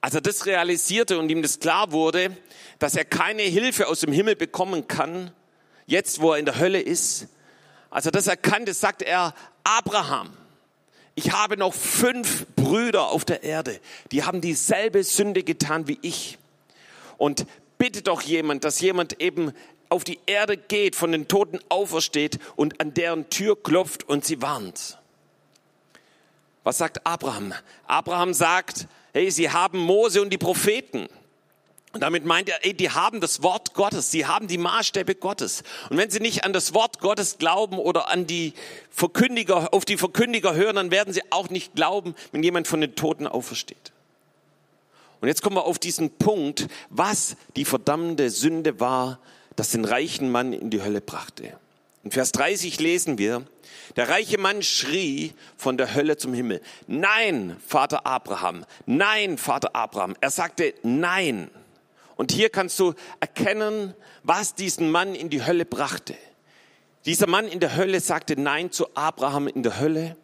Als 0.00 0.16
er 0.16 0.20
das 0.20 0.46
realisierte 0.46 1.16
und 1.20 1.30
ihm 1.30 1.42
das 1.42 1.60
klar 1.60 1.92
wurde, 1.92 2.36
dass 2.80 2.96
er 2.96 3.04
keine 3.04 3.42
Hilfe 3.42 3.86
aus 3.86 4.00
dem 4.00 4.10
Himmel 4.10 4.34
bekommen 4.34 4.88
kann, 4.88 5.30
jetzt 5.86 6.20
wo 6.20 6.32
er 6.32 6.40
in 6.40 6.44
der 6.44 6.58
Hölle 6.58 6.80
ist, 6.80 7.28
als 7.88 8.06
er 8.06 8.10
das 8.10 8.26
erkannte, 8.26 8.74
sagte 8.74 9.06
er, 9.06 9.34
Abraham, 9.62 10.30
ich 11.14 11.30
habe 11.30 11.56
noch 11.56 11.72
fünf 11.72 12.46
Brüder 12.56 13.10
auf 13.10 13.24
der 13.24 13.44
Erde, 13.44 13.78
die 14.10 14.24
haben 14.24 14.40
dieselbe 14.40 15.04
Sünde 15.04 15.44
getan 15.44 15.86
wie 15.86 16.00
ich. 16.02 16.36
Und 17.16 17.46
bitte 17.78 18.02
doch 18.02 18.22
jemand, 18.22 18.64
dass 18.64 18.80
jemand 18.80 19.20
eben 19.22 19.52
auf 19.88 20.04
die 20.04 20.18
Erde 20.26 20.56
geht, 20.56 20.96
von 20.96 21.12
den 21.12 21.28
Toten 21.28 21.60
aufersteht 21.68 22.38
und 22.56 22.80
an 22.80 22.94
deren 22.94 23.30
Tür 23.30 23.60
klopft 23.62 24.08
und 24.08 24.24
sie 24.24 24.42
warnt. 24.42 24.98
Was 26.64 26.78
sagt 26.78 27.06
Abraham? 27.06 27.54
Abraham 27.86 28.34
sagt, 28.34 28.88
hey, 29.12 29.30
sie 29.30 29.50
haben 29.50 29.78
Mose 29.78 30.20
und 30.20 30.30
die 30.30 30.38
Propheten. 30.38 31.08
Und 31.94 32.02
damit 32.02 32.26
meint 32.26 32.50
er, 32.50 32.64
ey, 32.66 32.74
die 32.74 32.90
haben 32.90 33.20
das 33.20 33.42
Wort 33.42 33.72
Gottes, 33.72 34.10
sie 34.10 34.26
haben 34.26 34.46
die 34.46 34.58
Maßstäbe 34.58 35.14
Gottes. 35.14 35.62
Und 35.88 35.96
wenn 35.96 36.10
sie 36.10 36.20
nicht 36.20 36.44
an 36.44 36.52
das 36.52 36.74
Wort 36.74 37.00
Gottes 37.00 37.38
glauben 37.38 37.78
oder 37.78 38.10
an 38.10 38.26
die 38.26 38.52
Verkündiger, 38.90 39.72
auf 39.72 39.86
die 39.86 39.96
Verkündiger 39.96 40.54
hören, 40.54 40.76
dann 40.76 40.90
werden 40.90 41.14
sie 41.14 41.22
auch 41.30 41.48
nicht 41.48 41.74
glauben, 41.74 42.14
wenn 42.32 42.42
jemand 42.42 42.68
von 42.68 42.82
den 42.82 42.94
Toten 42.94 43.26
aufersteht. 43.26 43.92
Und 45.20 45.28
jetzt 45.28 45.42
kommen 45.42 45.56
wir 45.56 45.64
auf 45.64 45.78
diesen 45.78 46.10
Punkt, 46.10 46.68
was 46.90 47.36
die 47.56 47.64
verdammte 47.64 48.28
Sünde 48.30 48.78
war, 48.78 49.18
das 49.58 49.70
den 49.70 49.84
reichen 49.84 50.30
Mann 50.30 50.52
in 50.52 50.70
die 50.70 50.82
Hölle 50.82 51.00
brachte. 51.00 51.52
In 52.04 52.12
Vers 52.12 52.30
30 52.30 52.78
lesen 52.78 53.18
wir, 53.18 53.44
der 53.96 54.08
reiche 54.08 54.38
Mann 54.38 54.62
schrie 54.62 55.32
von 55.56 55.76
der 55.76 55.96
Hölle 55.96 56.16
zum 56.16 56.32
Himmel, 56.32 56.60
nein, 56.86 57.56
Vater 57.66 58.06
Abraham, 58.06 58.64
nein, 58.86 59.36
Vater 59.36 59.74
Abraham. 59.74 60.14
Er 60.20 60.30
sagte 60.30 60.74
nein. 60.84 61.50
Und 62.14 62.30
hier 62.30 62.50
kannst 62.50 62.78
du 62.78 62.94
erkennen, 63.18 63.94
was 64.22 64.54
diesen 64.54 64.92
Mann 64.92 65.16
in 65.16 65.28
die 65.28 65.44
Hölle 65.44 65.64
brachte. 65.64 66.14
Dieser 67.04 67.26
Mann 67.26 67.48
in 67.48 67.58
der 67.58 67.74
Hölle 67.74 68.00
sagte 68.00 68.40
nein 68.40 68.70
zu 68.70 68.86
Abraham 68.94 69.48
in 69.48 69.64
der 69.64 69.80
Hölle 69.80 70.16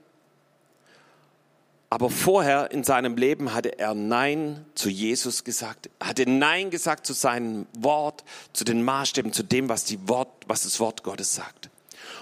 aber 1.95 2.11
vorher 2.11 2.73
in 2.73 2.83
seinem 2.83 3.17
Leben 3.17 3.55
hatte 3.55 3.79
er 3.79 3.95
Nein 3.95 4.67
zu 4.75 4.91
Jesus 4.91 5.45
gesagt, 5.45 5.91
hatte 6.03 6.29
Nein 6.29 6.71
gesagt 6.71 7.07
zu 7.07 7.13
seinem 7.13 7.69
Wort, 7.79 8.25
zu 8.53 8.65
den 8.65 8.83
Maßstäben, 8.83 9.33
zu 9.33 9.45
dem, 9.45 9.69
was, 9.69 9.85
die 9.85 10.09
Wort, 10.09 10.29
was 10.49 10.65
das 10.65 10.81
Wort 10.81 11.05
Gottes 11.05 11.37
sagt. 11.37 11.71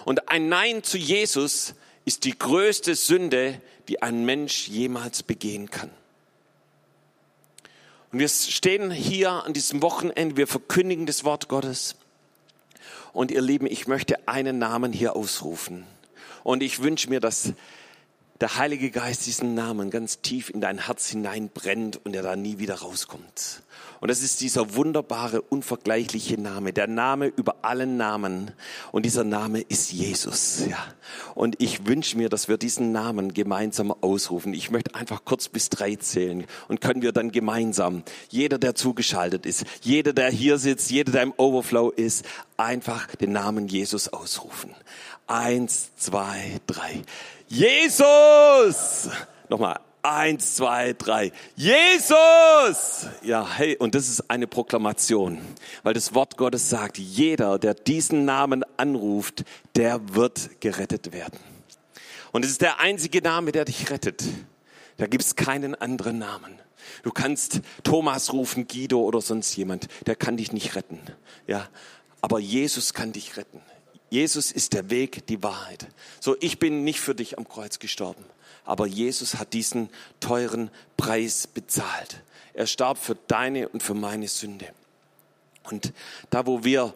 Und 0.04 0.28
ein 0.28 0.50
Nein 0.50 0.82
zu 0.82 0.98
Jesus 0.98 1.74
ist 2.04 2.24
die 2.24 2.38
größte 2.38 2.94
Sünde, 2.94 3.62
die 3.88 4.02
ein 4.02 4.26
Mensch 4.26 4.68
jemals 4.68 5.22
begehen 5.22 5.70
kann. 5.70 5.88
Und 8.12 8.18
wir 8.18 8.28
stehen 8.28 8.90
hier 8.90 9.30
an 9.30 9.54
diesem 9.54 9.80
Wochenende, 9.80 10.36
wir 10.36 10.48
verkündigen 10.48 11.06
das 11.06 11.24
Wort 11.24 11.48
Gottes. 11.48 11.96
Und 13.14 13.30
ihr 13.30 13.40
Lieben, 13.40 13.64
ich 13.64 13.86
möchte 13.86 14.28
einen 14.28 14.58
Namen 14.58 14.92
hier 14.92 15.16
ausrufen. 15.16 15.86
Und 16.44 16.62
ich 16.62 16.82
wünsche 16.82 17.08
mir, 17.08 17.20
dass 17.20 17.54
der 18.42 18.58
Heilige 18.58 18.90
Geist 18.90 19.24
diesen 19.26 19.54
Namen 19.54 19.90
ganz 19.90 20.20
tief 20.20 20.50
in 20.50 20.60
dein 20.60 20.86
Herz 20.86 21.08
hineinbrennt 21.08 22.04
und 22.04 22.16
er 22.16 22.24
da 22.24 22.34
nie 22.34 22.58
wieder 22.58 22.74
rauskommt. 22.74 23.62
Und 24.00 24.10
das 24.10 24.20
ist 24.20 24.40
dieser 24.40 24.74
wunderbare, 24.74 25.40
unvergleichliche 25.42 26.40
Name, 26.40 26.72
der 26.72 26.88
Name 26.88 27.26
über 27.28 27.58
allen 27.62 27.96
Namen. 27.96 28.50
Und 28.90 29.06
dieser 29.06 29.22
Name 29.22 29.60
ist 29.60 29.92
Jesus. 29.92 30.64
Ja. 30.68 30.84
Und 31.36 31.62
ich 31.62 31.86
wünsche 31.86 32.18
mir, 32.18 32.28
dass 32.28 32.48
wir 32.48 32.58
diesen 32.58 32.90
Namen 32.90 33.32
gemeinsam 33.32 33.92
ausrufen. 33.92 34.54
Ich 34.54 34.72
möchte 34.72 34.96
einfach 34.96 35.24
kurz 35.24 35.48
bis 35.48 35.70
drei 35.70 35.94
zählen 35.94 36.44
und 36.66 36.80
können 36.80 37.02
wir 37.02 37.12
dann 37.12 37.30
gemeinsam, 37.30 38.02
jeder, 38.28 38.58
der 38.58 38.74
zugeschaltet 38.74 39.46
ist, 39.46 39.64
jeder, 39.82 40.12
der 40.12 40.30
hier 40.30 40.58
sitzt, 40.58 40.90
jeder, 40.90 41.12
der 41.12 41.22
im 41.22 41.34
Overflow 41.36 41.90
ist, 41.90 42.24
einfach 42.56 43.14
den 43.14 43.30
Namen 43.30 43.68
Jesus 43.68 44.08
ausrufen. 44.08 44.74
Eins, 45.28 45.90
zwei, 45.96 46.60
drei. 46.66 47.02
Jesus! 47.52 49.10
Nochmal. 49.50 49.78
Eins, 50.00 50.56
zwei, 50.56 50.94
drei. 50.94 51.32
Jesus! 51.54 53.06
Ja, 53.22 53.46
hey, 53.46 53.76
und 53.76 53.94
das 53.94 54.08
ist 54.08 54.30
eine 54.30 54.46
Proklamation, 54.46 55.38
weil 55.82 55.92
das 55.92 56.14
Wort 56.14 56.38
Gottes 56.38 56.70
sagt, 56.70 56.96
jeder, 56.96 57.58
der 57.58 57.74
diesen 57.74 58.24
Namen 58.24 58.64
anruft, 58.78 59.44
der 59.76 60.14
wird 60.14 60.62
gerettet 60.62 61.12
werden. 61.12 61.38
Und 62.32 62.46
es 62.46 62.52
ist 62.52 62.62
der 62.62 62.80
einzige 62.80 63.20
Name, 63.20 63.52
der 63.52 63.66
dich 63.66 63.90
rettet. 63.90 64.24
Da 64.96 65.06
gibt 65.06 65.22
es 65.22 65.36
keinen 65.36 65.74
anderen 65.74 66.18
Namen. 66.18 66.58
Du 67.02 67.10
kannst 67.10 67.60
Thomas 67.84 68.32
rufen, 68.32 68.66
Guido 68.66 69.02
oder 69.02 69.20
sonst 69.20 69.54
jemand, 69.56 69.88
der 70.06 70.16
kann 70.16 70.38
dich 70.38 70.52
nicht 70.52 70.74
retten. 70.74 71.00
Ja, 71.46 71.68
aber 72.22 72.38
Jesus 72.38 72.94
kann 72.94 73.12
dich 73.12 73.36
retten. 73.36 73.60
Jesus 74.12 74.52
ist 74.52 74.74
der 74.74 74.90
Weg, 74.90 75.26
die 75.28 75.42
Wahrheit. 75.42 75.86
So, 76.20 76.36
ich 76.40 76.58
bin 76.58 76.84
nicht 76.84 77.00
für 77.00 77.14
dich 77.14 77.38
am 77.38 77.48
Kreuz 77.48 77.78
gestorben, 77.78 78.22
aber 78.62 78.86
Jesus 78.86 79.36
hat 79.36 79.54
diesen 79.54 79.88
teuren 80.20 80.70
Preis 80.98 81.46
bezahlt. 81.46 82.22
Er 82.52 82.66
starb 82.66 82.98
für 82.98 83.16
deine 83.26 83.70
und 83.70 83.82
für 83.82 83.94
meine 83.94 84.28
Sünde. 84.28 84.68
Und 85.62 85.94
da, 86.28 86.44
wo 86.44 86.62
wir 86.62 86.92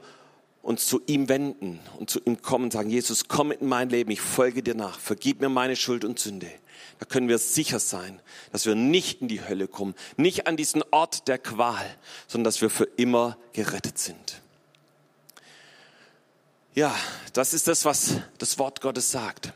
uns 0.61 0.89
zu 0.89 1.01
ihm 1.07 1.31
wenden 1.31 1.81
und 1.99 2.11
zu 2.11 2.21
ihm 2.23 2.43
kommen 2.43 2.71
sagen, 2.71 2.91
Jesus, 2.91 3.29
komm 3.29 3.51
in 3.51 3.67
mein 3.67 3.89
Leben, 3.89 4.11
ich 4.11 4.21
folge 4.21 4.63
dir 4.63 4.75
nach, 4.75 4.99
vergib 5.01 5.41
mir 5.41 5.49
meine 5.49 5.75
Schuld 5.75 6.05
und 6.05 6.19
Sünde. 6.19 6.53
Da 6.99 7.07
können 7.07 7.31
wir 7.31 7.39
sicher 7.39 7.79
sein, 7.79 8.21
dass 8.53 8.67
wir 8.67 8.75
nicht 8.75 9.23
in 9.23 9.29
die 9.29 9.41
Hölle 9.41 9.69
kommen, 9.69 9.95
nicht 10.19 10.47
an 10.47 10.59
diesen 10.59 10.85
Ort 10.91 11.29
der 11.29 11.39
Qual, 11.39 11.97
sondern 12.29 12.45
dass 12.45 12.61
wir 12.61 12.69
für 12.69 12.85
immer 12.99 13.39
gerettet 13.55 13.97
sind. 13.97 14.43
Ja, 16.77 16.95
das 17.33 17.55
ist 17.55 17.69
das, 17.69 17.87
was 17.87 18.17
das 18.37 18.59
Wort 18.59 18.83
Gottes 18.83 19.11
sagt. 19.11 19.55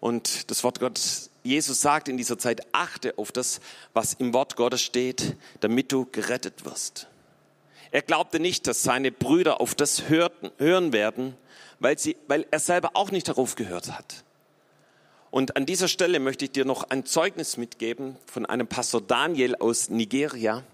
Und 0.00 0.50
das 0.50 0.64
Wort 0.64 0.80
Gottes, 0.80 1.28
Jesus 1.42 1.82
sagt 1.82 2.08
in 2.08 2.16
dieser 2.16 2.38
Zeit, 2.38 2.66
achte 2.72 3.18
auf 3.18 3.32
das, 3.32 3.60
was 3.92 4.14
im 4.14 4.32
Wort 4.32 4.56
Gottes 4.56 4.80
steht, 4.80 5.36
damit 5.60 5.92
du 5.92 6.06
gerettet 6.10 6.64
wirst. 6.64 7.06
Er 7.90 8.00
glaubte 8.00 8.40
nicht, 8.40 8.66
dass 8.66 8.82
seine 8.82 9.12
Brüder 9.12 9.60
auf 9.60 9.74
das 9.74 10.08
hörten, 10.08 10.50
hören 10.56 10.94
werden, 10.94 11.36
weil, 11.80 11.98
sie, 11.98 12.16
weil 12.28 12.46
er 12.50 12.60
selber 12.60 12.92
auch 12.94 13.10
nicht 13.10 13.28
darauf 13.28 13.54
gehört 13.54 13.92
hat. 13.92 14.24
Und 15.30 15.54
an 15.54 15.66
dieser 15.66 15.88
Stelle 15.88 16.18
möchte 16.18 16.46
ich 16.46 16.52
dir 16.52 16.64
noch 16.64 16.84
ein 16.88 17.04
Zeugnis 17.04 17.58
mitgeben 17.58 18.16
von 18.24 18.46
einem 18.46 18.68
Pastor 18.68 19.02
Daniel 19.02 19.54
aus 19.56 19.90
Nigeria. 19.90 20.64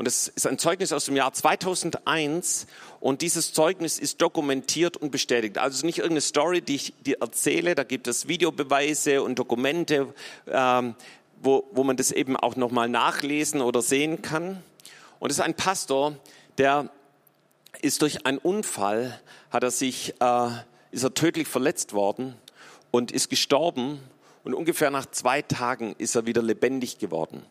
Und 0.00 0.06
es 0.06 0.28
ist 0.28 0.46
ein 0.46 0.58
Zeugnis 0.58 0.94
aus 0.94 1.04
dem 1.04 1.16
Jahr 1.16 1.30
2001 1.30 2.66
und 3.00 3.20
dieses 3.20 3.52
Zeugnis 3.52 3.98
ist 3.98 4.22
dokumentiert 4.22 4.96
und 4.96 5.10
bestätigt. 5.10 5.58
Also 5.58 5.84
nicht 5.84 5.98
irgendeine 5.98 6.22
Story, 6.22 6.62
die 6.62 6.76
ich 6.76 6.94
dir 7.04 7.18
erzähle, 7.20 7.74
da 7.74 7.84
gibt 7.84 8.06
es 8.06 8.26
Videobeweise 8.26 9.22
und 9.22 9.38
Dokumente, 9.38 10.14
ähm, 10.46 10.94
wo, 11.42 11.68
wo 11.72 11.84
man 11.84 11.98
das 11.98 12.12
eben 12.12 12.34
auch 12.38 12.56
nochmal 12.56 12.88
nachlesen 12.88 13.60
oder 13.60 13.82
sehen 13.82 14.22
kann. 14.22 14.62
Und 15.18 15.28
es 15.28 15.36
ist 15.36 15.44
ein 15.44 15.52
Pastor, 15.52 16.16
der 16.56 16.88
ist 17.82 18.00
durch 18.00 18.24
einen 18.24 18.38
Unfall, 18.38 19.20
hat 19.50 19.64
er 19.64 19.70
sich, 19.70 20.14
äh, 20.18 20.48
ist 20.92 21.04
er 21.04 21.12
tödlich 21.12 21.46
verletzt 21.46 21.92
worden 21.92 22.36
und 22.90 23.12
ist 23.12 23.28
gestorben 23.28 24.00
und 24.42 24.54
ungefähr 24.54 24.90
nach 24.90 25.06
zwei 25.06 25.42
Tagen 25.42 25.94
ist 25.98 26.14
er 26.14 26.24
wieder 26.24 26.42
lebendig 26.42 26.98
geworden. 26.98 27.42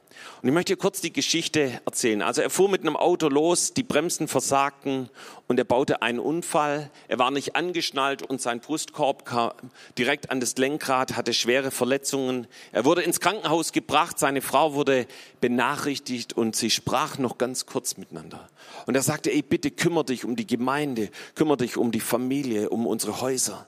Und 0.41 0.50
ich 0.50 0.53
möchte 0.53 0.75
kurz 0.75 1.01
die 1.01 1.13
Geschichte 1.13 1.79
erzählen. 1.86 2.24
Also 2.24 2.41
er 2.41 2.50
fuhr 2.50 2.67
mit 2.67 2.81
einem 2.81 2.98
Auto 2.98 3.29
los, 3.29 3.74
die 3.74 3.84
Bremsen 3.84 4.27
versagten 4.27 5.10
und 5.48 5.60
er 5.60 5.65
baute 5.65 6.01
einen 6.01 6.19
Unfall. 6.19 6.89
Er 7.08 7.19
war 7.19 7.29
nicht 7.29 7.55
angeschnallt 7.55 8.24
und 8.24 8.41
sein 8.41 8.60
Brustkorb 8.60 9.24
kam 9.25 9.51
direkt 10.00 10.31
an 10.31 10.39
das 10.39 10.58
Lenkrad, 10.58 11.15
hatte 11.15 11.34
schwere 11.34 11.69
Verletzungen. 11.69 12.48
Er 12.72 12.86
wurde 12.86 13.03
ins 13.03 13.19
Krankenhaus 13.19 13.72
gebracht, 13.72 14.17
seine 14.17 14.41
Frau 14.41 14.74
wurde 14.74 15.05
benachrichtigt 15.41 16.34
und 16.34 16.55
sie 16.55 16.72
sprachen 16.72 17.22
noch 17.22 17.38
ganz 17.38 17.67
kurz 17.67 17.98
miteinander. 17.98 18.50
Und 18.88 18.96
er 18.96 19.03
sagte, 19.03 19.31
ey, 19.31 19.43
bitte 19.43 19.69
kümmere 19.69 20.05
dich 20.05 20.25
um 20.25 20.36
die 20.36 20.48
Gemeinde, 20.48 21.10
kümmere 21.36 21.58
dich 21.58 21.77
um 21.77 21.91
die 21.91 22.00
Familie, 22.00 22.69
um 22.69 22.88
unsere 22.88 23.22
Häuser. 23.22 23.67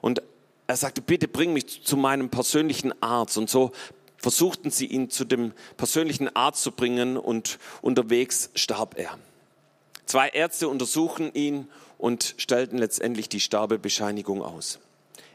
Und 0.00 0.22
er 0.70 0.76
sagte, 0.76 1.02
bitte 1.02 1.28
bring 1.28 1.52
mich 1.52 1.84
zu 1.84 1.96
meinem 1.96 2.30
persönlichen 2.30 2.92
Arzt. 3.02 3.36
Und 3.36 3.50
so 3.50 3.72
versuchten 4.16 4.70
sie 4.70 4.86
ihn 4.86 5.10
zu 5.10 5.24
dem 5.24 5.52
persönlichen 5.76 6.34
Arzt 6.34 6.62
zu 6.62 6.72
bringen 6.72 7.16
und 7.16 7.58
unterwegs 7.82 8.50
starb 8.54 8.98
er. 8.98 9.18
Zwei 10.06 10.28
Ärzte 10.28 10.68
untersuchen 10.68 11.32
ihn 11.34 11.68
und 11.98 12.34
stellten 12.38 12.78
letztendlich 12.78 13.28
die 13.28 13.40
Sterbebescheinigung 13.40 14.42
aus. 14.42 14.78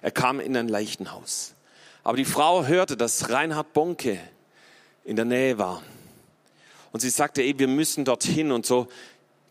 Er 0.01 0.11
kam 0.11 0.39
in 0.39 0.55
ein 0.55 0.67
Leichenhaus. 0.67 1.53
Aber 2.03 2.17
die 2.17 2.25
Frau 2.25 2.65
hörte, 2.65 2.95
dass 2.95 3.29
Reinhard 3.29 3.73
Bonke 3.73 4.19
in 5.03 5.15
der 5.15 5.25
Nähe 5.25 5.57
war. 5.57 5.81
Und 6.91 7.01
sie 7.01 7.09
sagte, 7.09 7.41
ey, 7.41 7.59
wir 7.59 7.67
müssen 7.67 8.05
dorthin. 8.05 8.51
Und 8.51 8.65
so 8.65 8.87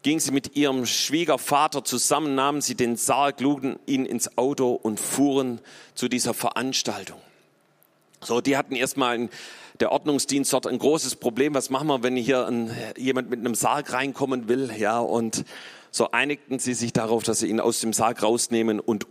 ging 0.04 0.20
sie 0.20 0.30
mit 0.30 0.54
ihrem 0.54 0.86
Schwiegervater 0.86 1.82
zusammen, 1.82 2.36
nahmen 2.36 2.60
sie 2.60 2.76
den 2.76 2.96
Sarg, 2.96 3.40
luden 3.40 3.80
ihn 3.86 4.06
ins 4.06 4.38
Auto 4.38 4.72
und 4.72 5.00
fuhren 5.00 5.60
zu 5.96 6.08
dieser 6.08 6.34
Veranstaltung. 6.34 7.20
So, 8.20 8.40
die 8.40 8.56
hatten 8.56 8.76
erstmal 8.76 9.18
ein 9.18 9.30
der 9.80 9.90
Ordnungsdienst 9.90 10.52
dort 10.52 10.68
ein 10.68 10.78
großes 10.78 11.16
Problem. 11.16 11.54
Was 11.54 11.68
machen 11.68 11.88
wir, 11.88 12.02
wenn 12.04 12.16
hier 12.16 12.46
ein, 12.46 12.70
jemand 12.96 13.28
mit 13.28 13.40
einem 13.40 13.56
Sarg 13.56 13.92
reinkommen 13.92 14.46
will? 14.46 14.70
Ja, 14.78 15.00
und 15.00 15.44
so 15.90 16.10
einigten 16.12 16.60
sie 16.60 16.74
sich 16.74 16.92
darauf, 16.92 17.24
dass 17.24 17.40
sie 17.40 17.48
ihn 17.48 17.58
aus 17.58 17.80
dem 17.80 17.92
Sarg 17.92 18.22
rausnehmen 18.22 18.78
und 18.78 19.06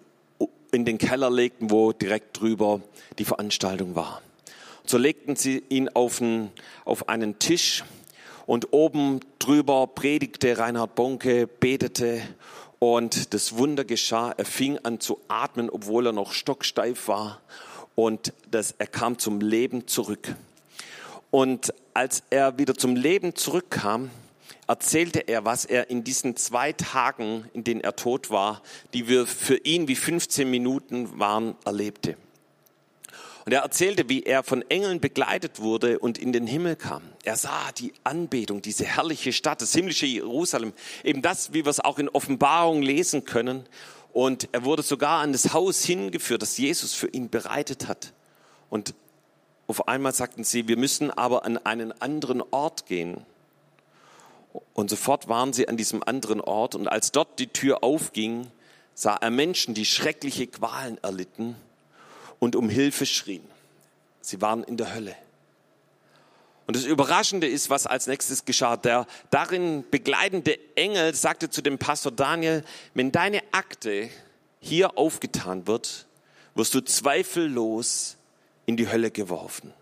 in 0.71 0.85
den 0.85 0.99
Keller 0.99 1.29
legten, 1.29 1.69
wo 1.69 1.91
direkt 1.91 2.39
drüber 2.39 2.81
die 3.19 3.25
Veranstaltung 3.25 3.95
war. 3.95 4.21
So 4.85 4.97
legten 4.97 5.35
sie 5.35 5.63
ihn 5.69 5.89
auf 5.89 6.21
einen, 6.21 6.51
auf 6.85 7.09
einen 7.09 7.39
Tisch 7.39 7.83
und 8.45 8.73
oben 8.73 9.19
drüber 9.39 9.87
predigte 9.87 10.57
Reinhard 10.57 10.95
Bonke, 10.95 11.47
betete 11.47 12.21
und 12.79 13.33
das 13.33 13.57
Wunder 13.57 13.85
geschah. 13.85 14.33
Er 14.35 14.45
fing 14.45 14.77
an 14.83 14.99
zu 14.99 15.19
atmen, 15.27 15.69
obwohl 15.69 16.07
er 16.07 16.13
noch 16.13 16.33
stocksteif 16.33 17.07
war 17.07 17.41
und 17.95 18.33
das, 18.49 18.75
er 18.77 18.87
kam 18.87 19.17
zum 19.17 19.39
Leben 19.39 19.87
zurück. 19.87 20.35
Und 21.31 21.73
als 21.93 22.23
er 22.29 22.57
wieder 22.57 22.75
zum 22.75 22.95
Leben 22.95 23.35
zurückkam, 23.35 24.09
erzählte 24.67 25.19
er, 25.19 25.45
was 25.45 25.65
er 25.65 25.89
in 25.89 26.03
diesen 26.03 26.35
zwei 26.35 26.73
Tagen, 26.73 27.49
in 27.53 27.63
denen 27.63 27.81
er 27.81 27.95
tot 27.95 28.29
war, 28.29 28.61
die 28.93 29.07
wir 29.07 29.25
für 29.25 29.57
ihn 29.57 29.87
wie 29.87 29.95
15 29.95 30.49
Minuten 30.49 31.19
waren, 31.19 31.55
erlebte. 31.65 32.15
Und 33.45 33.51
er 33.51 33.61
erzählte, 33.61 34.07
wie 34.07 34.23
er 34.23 34.43
von 34.43 34.61
Engeln 34.69 35.01
begleitet 35.01 35.59
wurde 35.59 35.99
und 35.99 36.17
in 36.17 36.31
den 36.31 36.47
Himmel 36.47 36.77
kam. 36.77 37.01
Er 37.23 37.35
sah 37.35 37.71
die 37.77 37.93
Anbetung, 38.05 38.61
diese 38.61 38.85
herrliche 38.85 39.33
Stadt, 39.33 39.61
das 39.61 39.73
himmlische 39.73 40.05
Jerusalem, 40.05 40.71
eben 41.03 41.21
das, 41.21 41.51
wie 41.51 41.65
wir 41.65 41.69
es 41.69 41.81
auch 41.81 41.99
in 41.99 42.07
Offenbarung 42.07 42.81
lesen 42.81 43.25
können. 43.25 43.65
Und 44.13 44.47
er 44.53 44.63
wurde 44.63 44.81
sogar 44.81 45.21
an 45.21 45.33
das 45.33 45.53
Haus 45.53 45.83
hingeführt, 45.83 46.41
das 46.41 46.57
Jesus 46.57 46.93
für 46.93 47.07
ihn 47.07 47.29
bereitet 47.29 47.87
hat. 47.87 48.13
Und 48.69 48.93
auf 49.67 49.89
einmal 49.89 50.13
sagten 50.13 50.45
sie, 50.45 50.69
wir 50.69 50.77
müssen 50.77 51.11
aber 51.11 51.45
an 51.45 51.57
einen 51.57 51.91
anderen 52.01 52.41
Ort 52.51 52.85
gehen. 52.85 53.25
Und 54.73 54.89
sofort 54.89 55.27
waren 55.27 55.51
sie 55.51 55.67
an 55.67 55.75
diesem 55.75 56.01
anderen 56.01 56.39
Ort. 56.39 56.75
Und 56.75 56.87
als 56.87 57.11
dort 57.11 57.39
die 57.39 57.47
Tür 57.47 57.83
aufging, 57.83 58.47
sah 58.93 59.15
er 59.15 59.31
Menschen, 59.31 59.73
die 59.73 59.85
schreckliche 59.85 60.47
Qualen 60.47 60.97
erlitten 61.03 61.57
und 62.43 62.57
um 62.57 62.67
Hilfe 62.67 63.05
schrien. 63.05 63.47
Sie 64.19 64.41
waren 64.41 64.65
in 64.65 64.75
der 64.75 64.93
Hölle. 64.93 65.15
Und 66.67 66.75
das 66.75 66.83
Überraschende 66.83 67.47
ist, 67.47 67.69
was 67.69 67.87
als 67.87 68.07
nächstes 68.07 68.43
geschah. 68.43 68.75
Der 68.75 69.07
darin 69.29 69.85
begleitende 69.89 70.59
Engel 70.75 71.15
sagte 71.15 71.49
zu 71.49 71.61
dem 71.61 71.77
Pastor 71.77 72.11
Daniel, 72.11 72.65
wenn 72.93 73.13
deine 73.13 73.41
Akte 73.53 74.09
hier 74.59 74.97
aufgetan 74.97 75.67
wird, 75.67 76.05
wirst 76.53 76.73
du 76.73 76.81
zweifellos 76.81 78.17
in 78.65 78.75
die 78.75 78.89
Hölle 78.89 79.09
geworfen. 79.09 79.73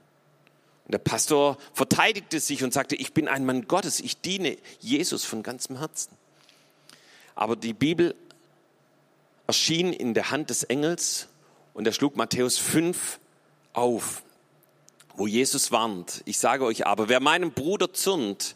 Und 0.86 0.91
der 0.91 1.00
Pastor 1.00 1.58
verteidigte 1.74 2.39
sich 2.39 2.63
und 2.63 2.74
sagte, 2.74 2.96
ich 2.96 3.13
bin 3.13 3.27
ein 3.27 3.44
Mann 3.44 3.68
Gottes, 3.68 4.00
ich 4.00 4.22
diene 4.22 4.58
Jesus 4.80 5.25
von 5.25 5.41
ganzem 5.41 5.80
Herzen. 5.80 6.15
Aber 7.34 7.56
die 7.56 7.74
Bibel 7.74 8.13
erschien 9.48 9.94
in 9.94 10.13
der 10.13 10.30
Hand 10.30 10.51
des 10.51 10.63
Engels 10.63 11.27
und 11.74 11.88
er 11.88 11.94
schlug 11.94 12.16
Matthäus 12.16 12.58
5 12.58 13.20
auf, 13.74 14.24
wo 15.16 15.28
Jesus 15.28 15.72
warnt. 15.72 16.22
Ich 16.25 16.40
sage 16.40 16.66
euch 16.66 16.86
aber, 16.86 17.10
wer 17.10 17.20
meinem 17.20 17.51
Bruder 17.51 17.94
zürnt, 17.94 18.56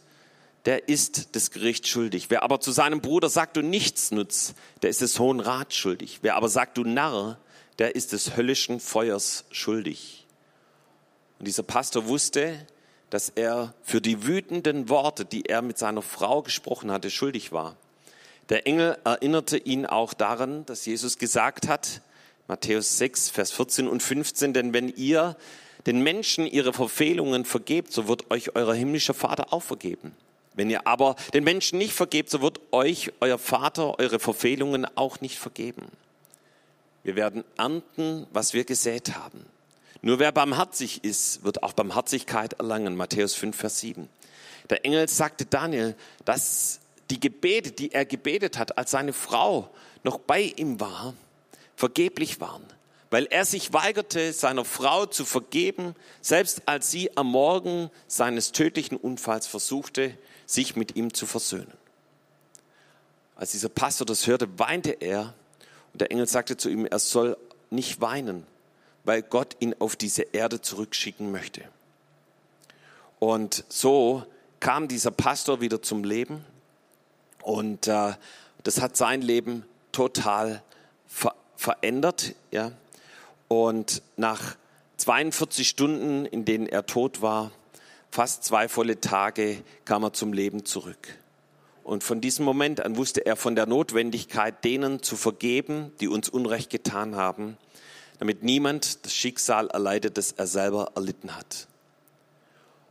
der 0.65 0.89
ist 0.89 1.36
des 1.36 1.51
Gerichts 1.51 1.89
schuldig. 1.89 2.29
Wer 2.29 2.43
aber 2.43 2.60
zu 2.60 2.72
seinem 2.72 3.00
Bruder 3.00 3.29
sagt, 3.29 3.55
du 3.55 3.62
nichts 3.62 4.12
nutzt, 4.12 4.55
der 4.81 4.89
ist 4.89 5.01
des 5.01 5.19
Hohen 5.19 5.39
Rat 5.39 5.74
schuldig. 5.74 6.19
Wer 6.22 6.36
aber 6.36 6.50
sagt, 6.50 6.77
du 6.77 6.84
Narr, 6.84 7.38
der 7.77 7.95
ist 7.95 8.13
des 8.13 8.36
höllischen 8.36 8.79
Feuers 8.79 9.45
schuldig. 9.51 10.25
Und 11.39 11.48
dieser 11.48 11.63
Pastor 11.63 12.07
wusste, 12.07 12.65
dass 13.10 13.29
er 13.29 13.74
für 13.84 14.01
die 14.01 14.25
wütenden 14.25 14.89
Worte, 14.89 15.25
die 15.25 15.45
er 15.45 15.62
mit 15.62 15.78
seiner 15.78 16.01
Frau 16.01 16.41
gesprochen 16.41 16.91
hatte, 16.91 17.12
schuldig 17.12 17.51
war. 17.51 17.75
Der 18.49 18.65
Engel 18.67 18.97
erinnerte 19.04 19.58
ihn 19.58 19.86
auch 19.86 20.13
daran, 20.13 20.65
dass 20.65 20.86
Jesus 20.86 21.17
gesagt 21.17 21.67
hat, 21.67 22.01
Matthäus 22.47 22.97
6, 22.97 23.29
Vers 23.29 23.51
14 23.51 23.88
und 23.88 24.03
15, 24.03 24.53
denn 24.53 24.73
wenn 24.73 24.89
ihr 24.89 25.36
den 25.86 26.01
Menschen 26.01 26.45
ihre 26.45 26.73
Verfehlungen 26.73 27.45
vergebt, 27.45 27.91
so 27.91 28.08
wird 28.08 28.29
euch 28.31 28.55
euer 28.55 28.73
himmlischer 28.73 29.13
Vater 29.13 29.53
auch 29.53 29.63
vergeben. 29.63 30.12
Wenn 30.53 30.69
ihr 30.69 30.88
aber 30.88 31.15
den 31.34 31.43
Menschen 31.43 31.77
nicht 31.77 31.93
vergebt, 31.93 32.29
so 32.29 32.41
wird 32.41 32.60
euch 32.71 33.12
euer 33.19 33.38
Vater 33.38 33.99
eure 33.99 34.19
Verfehlungen 34.19 34.88
auch 34.95 35.21
nicht 35.21 35.38
vergeben. 35.38 35.88
Wir 37.03 37.15
werden 37.15 37.43
ernten, 37.58 38.25
was 38.31 38.53
wir 38.53 38.63
gesät 38.63 39.15
haben. 39.15 39.45
Nur 40.01 40.19
wer 40.19 40.31
barmherzig 40.31 41.03
ist, 41.03 41.43
wird 41.43 41.63
auch 41.63 41.73
Barmherzigkeit 41.73 42.53
erlangen. 42.53 42.95
Matthäus 42.95 43.36
5, 43.36 43.55
Vers 43.55 43.79
7. 43.79 44.08
Der 44.69 44.86
Engel 44.86 45.08
sagte 45.10 45.45
Daniel, 45.45 45.95
dass 46.25 46.79
die 47.10 47.19
Gebete, 47.19 47.71
die 47.71 47.91
er 47.91 48.05
gebetet 48.05 48.58
hat, 48.58 48.77
als 48.77 48.91
seine 48.91 49.13
Frau 49.13 49.69
noch 50.03 50.17
bei 50.17 50.53
ihm 50.55 50.79
war, 50.79 51.13
vergeblich 51.75 52.39
waren, 52.39 52.65
weil 53.09 53.25
er 53.25 53.45
sich 53.45 53.73
weigerte, 53.73 54.33
seiner 54.33 54.65
Frau 54.65 55.05
zu 55.05 55.25
vergeben, 55.25 55.95
selbst 56.21 56.63
als 56.65 56.91
sie 56.91 57.15
am 57.17 57.27
Morgen 57.27 57.89
seines 58.07 58.51
tödlichen 58.51 58.97
Unfalls 58.97 59.47
versuchte, 59.47 60.17
sich 60.45 60.75
mit 60.75 60.95
ihm 60.95 61.13
zu 61.13 61.25
versöhnen. 61.25 61.73
Als 63.35 63.51
dieser 63.51 63.69
Pastor 63.69 64.05
das 64.05 64.27
hörte, 64.27 64.59
weinte 64.59 64.91
er 64.91 65.33
und 65.93 66.01
der 66.01 66.11
Engel 66.11 66.27
sagte 66.27 66.57
zu 66.57 66.69
ihm, 66.69 66.85
er 66.85 66.99
soll 66.99 67.38
nicht 67.69 67.99
weinen, 67.99 68.45
weil 69.03 69.21
Gott 69.21 69.57
ihn 69.59 69.75
auf 69.79 69.95
diese 69.95 70.23
Erde 70.23 70.61
zurückschicken 70.61 71.31
möchte. 71.31 71.61
Und 73.19 73.65
so 73.69 74.23
kam 74.59 74.88
dieser 74.88 75.11
Pastor 75.11 75.61
wieder 75.61 75.81
zum 75.81 76.03
Leben 76.03 76.43
und 77.43 77.88
äh, 77.88 78.13
das 78.63 78.81
hat 78.81 78.97
sein 78.97 79.21
Leben 79.21 79.63
total 79.91 80.63
verändert 81.07 81.44
verändert. 81.56 82.36
Ja? 82.52 82.72
Und 83.48 84.02
nach 84.18 84.56
42 84.98 85.68
Stunden, 85.68 86.26
in 86.26 86.46
denen 86.46 86.68
er 86.68 86.86
tot 86.86 87.22
war, 87.22 87.52
fast 88.12 88.44
zwei 88.44 88.68
volle 88.68 89.02
Tage, 89.02 89.62
kam 89.84 90.04
er 90.04 90.13
zum 90.13 90.34
Leben 90.34 90.65
zurück. 90.65 91.15
Und 91.84 92.04
von 92.04 92.20
diesem 92.20 92.46
Moment 92.46 92.84
an 92.84 92.98
wusste 92.98 93.26
er 93.26 93.36
von 93.36 93.56
der 93.56 93.68
Notwendigkeit, 93.68 94.63
denen 94.63 95.04
zu 95.04 95.15
vergeben, 95.15 95.91
die 96.00 96.08
uns 96.08 96.30
Unrecht 96.30 96.72
getan 96.72 97.15
haben, 97.15 97.58
damit 98.18 98.41
niemand 98.41 99.06
das 99.06 99.13
Schicksal 99.13 99.68
erleidet, 99.68 100.18
das 100.18 100.32
er 100.32 100.48
selber 100.48 100.94
erlitten 100.96 101.36
hat. 101.36 101.68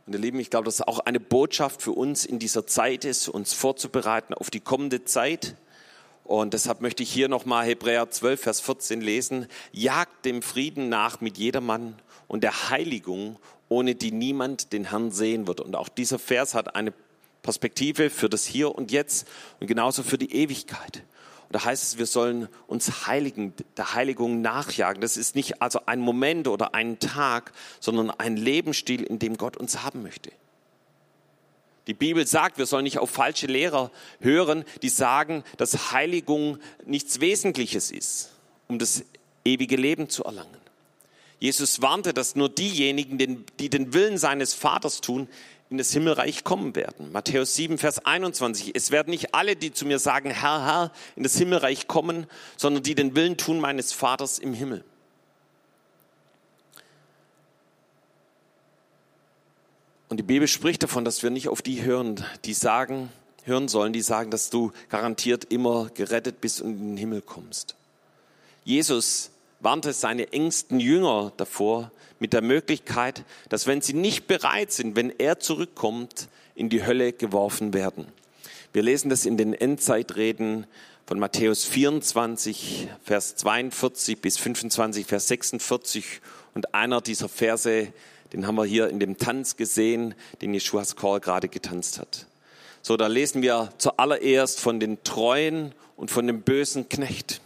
Und 0.05 0.13
ihr 0.13 0.19
Lieben, 0.19 0.39
ich 0.39 0.49
glaube, 0.49 0.65
dass 0.65 0.81
auch 0.81 0.99
eine 0.99 1.19
Botschaft 1.19 1.81
für 1.81 1.91
uns 1.91 2.25
in 2.25 2.37
dieser 2.37 2.67
Zeit 2.67 3.05
ist, 3.05 3.27
uns 3.27 3.53
vorzubereiten 3.53 4.33
auf 4.33 4.49
die 4.51 4.59
kommende 4.59 5.03
Zeit, 5.03 5.55
und 6.25 6.55
deshalb 6.55 6.81
möchte 6.81 7.03
ich 7.03 7.11
hier 7.11 7.29
nochmal 7.29 7.67
Hebräer 7.67 8.09
12, 8.09 8.41
Vers 8.41 8.59
14 8.59 8.99
lesen. 8.99 9.47
Jagt 9.71 10.25
dem 10.25 10.41
Frieden 10.41 10.89
nach 10.89 11.21
mit 11.21 11.37
jedermann 11.37 11.95
und 12.27 12.43
der 12.43 12.71
Heiligung, 12.71 13.37
ohne 13.69 13.93
die 13.93 14.11
niemand 14.11 14.73
den 14.73 14.85
Herrn 14.85 15.11
sehen 15.11 15.45
wird. 15.45 15.61
Und 15.61 15.75
auch 15.75 15.87
dieser 15.87 16.17
Vers 16.17 16.55
hat 16.55 16.75
eine 16.75 16.93
Perspektive 17.43 18.09
für 18.09 18.27
das 18.27 18.43
Hier 18.43 18.73
und 18.73 18.91
Jetzt 18.91 19.27
und 19.59 19.67
genauso 19.67 20.01
für 20.01 20.17
die 20.17 20.33
Ewigkeit. 20.33 21.03
Und 21.43 21.53
da 21.53 21.63
heißt 21.63 21.83
es, 21.83 21.99
wir 21.99 22.07
sollen 22.07 22.49
uns 22.65 23.05
heiligen, 23.05 23.53
der 23.77 23.93
Heiligung 23.93 24.41
nachjagen. 24.41 25.01
Das 25.01 25.17
ist 25.17 25.35
nicht 25.35 25.61
also 25.61 25.81
ein 25.85 25.99
Moment 25.99 26.47
oder 26.47 26.73
ein 26.73 26.97
Tag, 26.97 27.51
sondern 27.79 28.09
ein 28.09 28.35
Lebensstil, 28.35 29.03
in 29.03 29.19
dem 29.19 29.37
Gott 29.37 29.57
uns 29.57 29.83
haben 29.83 30.01
möchte. 30.01 30.31
Die 31.87 31.93
Bibel 31.93 32.25
sagt, 32.25 32.57
wir 32.57 32.65
sollen 32.65 32.83
nicht 32.83 32.97
auf 32.97 33.11
falsche 33.11 33.47
Lehrer 33.47 33.91
hören, 34.19 34.65
die 34.81 34.89
sagen, 34.89 35.43
dass 35.57 35.91
Heiligung 35.91 36.57
nichts 36.85 37.19
Wesentliches 37.19 37.91
ist, 37.91 38.31
um 38.67 38.79
das 38.79 39.03
ewige 39.43 39.75
Leben 39.75 40.09
zu 40.09 40.23
erlangen. 40.23 40.57
Jesus 41.39 41.81
warnte, 41.81 42.13
dass 42.13 42.35
nur 42.35 42.49
diejenigen, 42.49 43.45
die 43.59 43.69
den 43.69 43.93
Willen 43.93 44.17
seines 44.17 44.53
Vaters 44.53 45.01
tun, 45.01 45.27
in 45.69 45.77
das 45.77 45.91
Himmelreich 45.91 46.43
kommen 46.43 46.75
werden. 46.75 47.11
Matthäus 47.11 47.55
7, 47.55 47.77
Vers 47.77 48.05
21. 48.05 48.71
Es 48.75 48.91
werden 48.91 49.09
nicht 49.09 49.33
alle, 49.35 49.55
die 49.55 49.71
zu 49.71 49.85
mir 49.85 49.99
sagen, 49.99 50.29
Herr, 50.29 50.65
Herr, 50.65 50.91
in 51.15 51.23
das 51.23 51.37
Himmelreich 51.37 51.87
kommen, 51.87 52.27
sondern 52.55 52.83
die 52.83 52.95
den 52.95 53.15
Willen 53.15 53.37
tun 53.37 53.59
meines 53.59 53.91
Vaters 53.91 54.39
im 54.39 54.53
Himmel. 54.53 54.83
Und 60.15 60.19
die 60.19 60.23
Bibel 60.23 60.47
spricht 60.47 60.81
davon, 60.81 61.03
dass 61.03 61.23
wir 61.23 61.29
nicht 61.29 61.49
auf 61.49 61.61
die 61.61 61.83
hören, 61.83 62.23
die 62.45 62.53
sagen, 62.53 63.09
hören 63.43 63.67
sollen, 63.67 63.91
die 63.91 63.99
sagen, 63.99 64.31
dass 64.31 64.49
du 64.49 64.71
garantiert 64.87 65.43
immer 65.51 65.89
gerettet 65.93 66.39
bist 66.39 66.61
und 66.61 66.71
in 66.71 66.91
den 66.91 66.97
Himmel 66.97 67.21
kommst. 67.21 67.75
Jesus 68.63 69.31
warnte 69.59 69.91
seine 69.91 70.31
engsten 70.31 70.79
Jünger 70.79 71.33
davor 71.35 71.91
mit 72.19 72.31
der 72.31 72.41
Möglichkeit, 72.41 73.25
dass 73.49 73.67
wenn 73.67 73.81
sie 73.81 73.91
nicht 73.91 74.25
bereit 74.25 74.71
sind, 74.71 74.95
wenn 74.95 75.09
er 75.09 75.41
zurückkommt, 75.41 76.29
in 76.55 76.69
die 76.69 76.85
Hölle 76.85 77.11
geworfen 77.11 77.73
werden. 77.73 78.05
Wir 78.71 78.83
lesen 78.83 79.09
das 79.09 79.25
in 79.25 79.35
den 79.35 79.53
Endzeitreden 79.53 80.65
von 81.05 81.19
Matthäus 81.19 81.65
24, 81.65 82.87
Vers 83.03 83.35
42 83.35 84.21
bis 84.21 84.37
25, 84.37 85.07
Vers 85.07 85.27
46 85.27 86.21
und 86.53 86.73
einer 86.73 87.01
dieser 87.01 87.27
Verse 87.27 87.91
Den 88.33 88.47
haben 88.47 88.55
wir 88.55 88.65
hier 88.65 88.89
in 88.89 88.99
dem 88.99 89.17
Tanz 89.17 89.55
gesehen, 89.55 90.15
den 90.41 90.53
Jeschuas 90.53 90.95
Call 90.95 91.19
gerade 91.19 91.47
getanzt 91.47 91.99
hat. 91.99 92.25
So, 92.81 92.97
da 92.97 93.07
lesen 93.07 93.41
wir 93.41 93.69
zuallererst 93.77 94.59
von 94.59 94.79
den 94.79 95.03
treuen 95.03 95.73
und 95.95 96.11
von 96.11 96.27
dem 96.27 96.41
bösen 96.41 96.89
Knecht. 96.89 97.41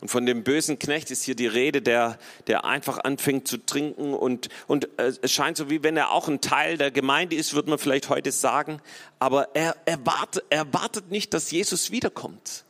Und 0.00 0.08
von 0.08 0.26
dem 0.26 0.44
bösen 0.44 0.78
Knecht 0.78 1.10
ist 1.10 1.24
hier 1.24 1.34
die 1.34 1.46
Rede, 1.46 1.82
der, 1.82 2.18
der 2.46 2.64
einfach 2.64 2.98
anfängt 2.98 3.48
zu 3.48 3.58
trinken 3.58 4.14
und, 4.14 4.48
und 4.66 4.88
äh, 4.98 5.12
es 5.20 5.32
scheint 5.32 5.56
so, 5.56 5.70
wie 5.70 5.82
wenn 5.82 5.96
er 5.96 6.12
auch 6.12 6.28
ein 6.28 6.40
Teil 6.40 6.78
der 6.78 6.90
Gemeinde 6.90 7.34
ist, 7.34 7.54
würde 7.54 7.70
man 7.70 7.78
vielleicht 7.78 8.08
heute 8.08 8.30
sagen. 8.30 8.80
Aber 9.18 9.48
er, 9.54 9.76
er, 9.86 10.04
wartet, 10.06 10.44
er 10.50 10.72
wartet 10.72 11.10
nicht, 11.10 11.34
dass 11.34 11.50
Jesus 11.50 11.90
wiederkommt. 11.90 12.64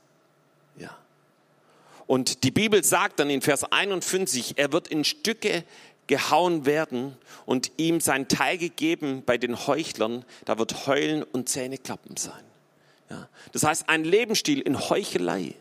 Ja. 0.79 0.97
Und 2.07 2.45
die 2.45 2.51
Bibel 2.51 2.83
sagt 2.83 3.21
dann 3.21 3.29
in 3.29 3.43
Vers 3.43 3.65
51, 3.65 4.55
er 4.57 4.73
wird 4.73 4.89
in 4.89 5.05
Stücke 5.05 5.65
gehauen 6.09 6.67
werden 6.67 7.17
und 7.47 7.71
ihm 7.77 8.01
sein 8.01 8.27
Teil 8.27 8.59
gegeben 8.59 9.23
bei 9.25 9.39
den 9.39 9.67
Heuchlern, 9.67 10.25
da 10.45 10.59
wird 10.59 10.87
Heulen 10.87 11.23
und 11.23 11.49
Zähneklappen 11.49 12.17
sein. 12.17 12.43
Ja. 13.11 13.29
Das 13.53 13.63
heißt, 13.63 13.89
ein 13.89 14.05
Lebensstil 14.05 14.61
in 14.61 14.91
Heuchelei 14.91 15.55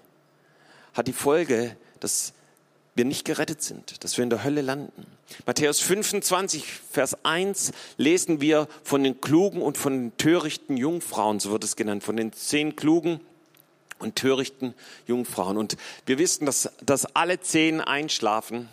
hat 0.94 1.08
die 1.08 1.14
Folge, 1.14 1.78
dass 2.00 2.34
wir 2.96 3.06
nicht 3.06 3.26
gerettet 3.26 3.62
sind, 3.62 4.04
dass 4.04 4.18
wir 4.18 4.24
in 4.24 4.30
der 4.32 4.44
Hölle 4.44 4.62
landen. 4.62 5.06
Matthäus 5.46 5.80
25, 5.82 6.66
Vers 6.92 7.24
1 7.24 7.72
lesen 7.98 8.42
wir 8.42 8.68
von 8.84 9.04
den 9.04 9.22
klugen 9.22 9.62
und 9.62 9.78
von 9.78 9.94
den 9.94 10.18
törichten 10.18 10.78
Jungfrauen, 10.78 11.40
so 11.40 11.52
wird 11.52 11.64
es 11.64 11.76
genannt, 11.76 12.04
von 12.04 12.18
den 12.18 12.34
zehn 12.34 12.76
klugen 12.76 13.20
und 14.00 14.16
törichten 14.16 14.74
Jungfrauen. 15.06 15.58
Und 15.58 15.78
wir 16.06 16.18
wissen, 16.18 16.46
dass, 16.46 16.72
dass 16.84 17.16
alle 17.16 17.40
zehn 17.40 17.82
einschlafen, 17.82 18.68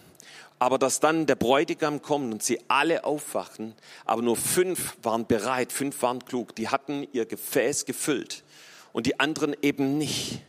aber 0.58 0.78
dass 0.78 1.00
dann 1.00 1.26
der 1.26 1.34
Bräutigam 1.34 2.02
kommt 2.02 2.32
und 2.32 2.42
sie 2.42 2.60
alle 2.68 3.04
aufwachen, 3.04 3.74
aber 4.04 4.22
nur 4.22 4.36
fünf 4.36 4.96
waren 5.02 5.26
bereit, 5.26 5.72
fünf 5.72 6.00
waren 6.02 6.24
klug, 6.24 6.54
die 6.54 6.68
hatten 6.68 7.06
ihr 7.12 7.26
Gefäß 7.26 7.84
gefüllt 7.84 8.44
und 8.92 9.06
die 9.06 9.20
anderen 9.20 9.54
eben 9.62 9.98
nicht. 9.98 10.40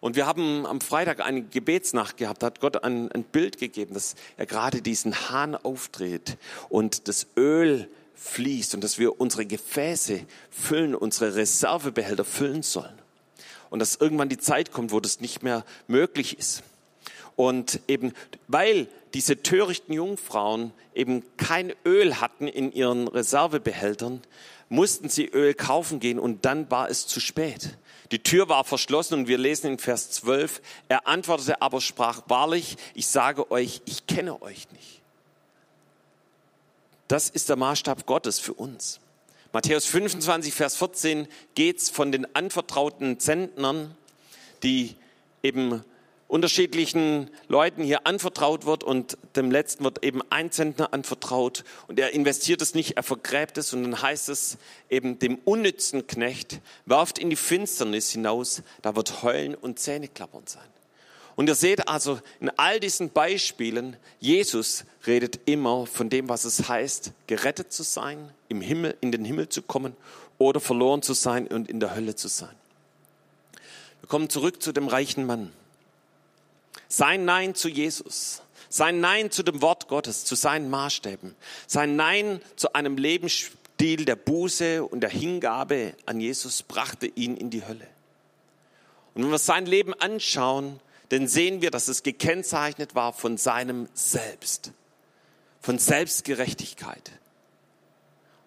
Und 0.00 0.14
wir 0.14 0.26
haben 0.26 0.66
am 0.66 0.80
Freitag 0.80 1.20
eine 1.20 1.42
Gebetsnacht 1.42 2.16
gehabt, 2.16 2.42
da 2.42 2.46
hat 2.46 2.60
Gott 2.60 2.84
ein, 2.84 3.10
ein 3.12 3.24
Bild 3.24 3.58
gegeben, 3.58 3.94
dass 3.94 4.14
er 4.36 4.46
gerade 4.46 4.82
diesen 4.82 5.30
Hahn 5.30 5.54
aufdreht 5.54 6.36
und 6.68 7.08
das 7.08 7.26
Öl 7.36 7.88
fließt 8.14 8.74
und 8.74 8.84
dass 8.84 8.98
wir 8.98 9.20
unsere 9.20 9.46
Gefäße 9.46 10.20
füllen, 10.50 10.94
unsere 10.94 11.34
Reservebehälter 11.34 12.24
füllen 12.24 12.62
sollen. 12.62 12.98
Und 13.68 13.80
dass 13.80 13.96
irgendwann 13.96 14.28
die 14.28 14.38
Zeit 14.38 14.72
kommt, 14.72 14.92
wo 14.92 15.00
das 15.00 15.20
nicht 15.20 15.42
mehr 15.42 15.64
möglich 15.86 16.38
ist. 16.38 16.62
Und 17.36 17.80
eben, 17.86 18.12
weil 18.48 18.88
diese 19.14 19.42
törichten 19.42 19.94
Jungfrauen 19.94 20.72
eben 20.94 21.22
kein 21.36 21.74
Öl 21.84 22.20
hatten 22.20 22.48
in 22.48 22.72
ihren 22.72 23.08
Reservebehältern, 23.08 24.22
mussten 24.68 25.08
sie 25.08 25.26
Öl 25.26 25.54
kaufen 25.54 26.00
gehen 26.00 26.18
und 26.18 26.44
dann 26.44 26.70
war 26.70 26.90
es 26.90 27.06
zu 27.06 27.20
spät. 27.20 27.76
Die 28.10 28.22
Tür 28.22 28.48
war 28.48 28.64
verschlossen 28.64 29.14
und 29.14 29.28
wir 29.28 29.38
lesen 29.38 29.72
in 29.72 29.78
Vers 29.78 30.10
12, 30.10 30.60
er 30.88 31.06
antwortete 31.06 31.60
aber, 31.60 31.80
sprach, 31.80 32.22
wahrlich, 32.26 32.76
ich 32.94 33.06
sage 33.06 33.50
euch, 33.50 33.82
ich 33.84 34.06
kenne 34.06 34.40
euch 34.42 34.70
nicht. 34.72 35.02
Das 37.08 37.28
ist 37.28 37.48
der 37.48 37.56
Maßstab 37.56 38.06
Gottes 38.06 38.38
für 38.38 38.54
uns. 38.54 39.00
Matthäus 39.52 39.86
25, 39.86 40.52
Vers 40.52 40.76
14 40.76 41.28
geht's 41.54 41.88
von 41.88 42.12
den 42.12 42.34
anvertrauten 42.34 43.20
Zentnern, 43.20 43.96
die 44.62 44.96
eben 45.42 45.84
unterschiedlichen 46.28 47.30
Leuten 47.48 47.82
hier 47.82 48.06
anvertraut 48.06 48.66
wird 48.66 48.82
und 48.82 49.16
dem 49.36 49.50
letzten 49.50 49.84
wird 49.84 50.02
eben 50.02 50.22
ein 50.30 50.50
Zentner 50.50 50.92
anvertraut 50.92 51.64
und 51.86 51.98
er 51.98 52.12
investiert 52.12 52.60
es 52.62 52.74
nicht, 52.74 52.96
er 52.96 53.02
vergräbt 53.02 53.58
es 53.58 53.72
und 53.72 53.84
dann 53.84 54.02
heißt 54.02 54.28
es 54.28 54.58
eben 54.90 55.18
dem 55.18 55.38
unnützen 55.44 56.06
Knecht, 56.06 56.60
werft 56.84 57.18
in 57.18 57.30
die 57.30 57.36
Finsternis 57.36 58.10
hinaus, 58.10 58.62
da 58.82 58.96
wird 58.96 59.22
Heulen 59.22 59.54
und 59.54 59.78
Zähneklappern 59.78 60.46
sein. 60.46 60.68
Und 61.36 61.48
ihr 61.48 61.54
seht 61.54 61.86
also 61.86 62.18
in 62.40 62.50
all 62.56 62.80
diesen 62.80 63.10
Beispielen, 63.10 63.96
Jesus 64.18 64.84
redet 65.06 65.40
immer 65.44 65.86
von 65.86 66.08
dem, 66.08 66.30
was 66.30 66.46
es 66.46 66.66
heißt, 66.66 67.12
gerettet 67.26 67.72
zu 67.72 67.82
sein, 67.82 68.30
im 68.48 68.62
Himmel, 68.62 68.96
in 69.02 69.12
den 69.12 69.24
Himmel 69.24 69.50
zu 69.50 69.60
kommen 69.60 69.94
oder 70.38 70.60
verloren 70.60 71.02
zu 71.02 71.12
sein 71.12 71.46
und 71.46 71.68
in 71.68 71.78
der 71.78 71.94
Hölle 71.94 72.16
zu 72.16 72.28
sein. 72.28 72.54
Wir 74.00 74.08
kommen 74.08 74.30
zurück 74.30 74.62
zu 74.62 74.72
dem 74.72 74.88
reichen 74.88 75.26
Mann. 75.26 75.52
Sein 76.88 77.24
Nein 77.24 77.54
zu 77.54 77.68
Jesus, 77.68 78.42
sein 78.68 79.00
Nein 79.00 79.30
zu 79.30 79.42
dem 79.42 79.62
Wort 79.62 79.88
Gottes, 79.88 80.24
zu 80.24 80.34
seinen 80.34 80.70
Maßstäben, 80.70 81.34
sein 81.66 81.96
Nein 81.96 82.40
zu 82.56 82.72
einem 82.74 82.96
Lebensstil 82.96 84.04
der 84.04 84.16
Buße 84.16 84.84
und 84.84 85.00
der 85.00 85.10
Hingabe 85.10 85.94
an 86.06 86.20
Jesus 86.20 86.62
brachte 86.62 87.06
ihn 87.06 87.36
in 87.36 87.50
die 87.50 87.66
Hölle. 87.66 87.86
Und 89.14 89.24
wenn 89.24 89.30
wir 89.30 89.38
sein 89.38 89.66
Leben 89.66 89.94
anschauen, 89.94 90.80
dann 91.08 91.28
sehen 91.28 91.62
wir, 91.62 91.70
dass 91.70 91.88
es 91.88 92.02
gekennzeichnet 92.02 92.94
war 92.94 93.12
von 93.12 93.36
seinem 93.36 93.88
Selbst, 93.94 94.72
von 95.60 95.78
Selbstgerechtigkeit. 95.78 97.12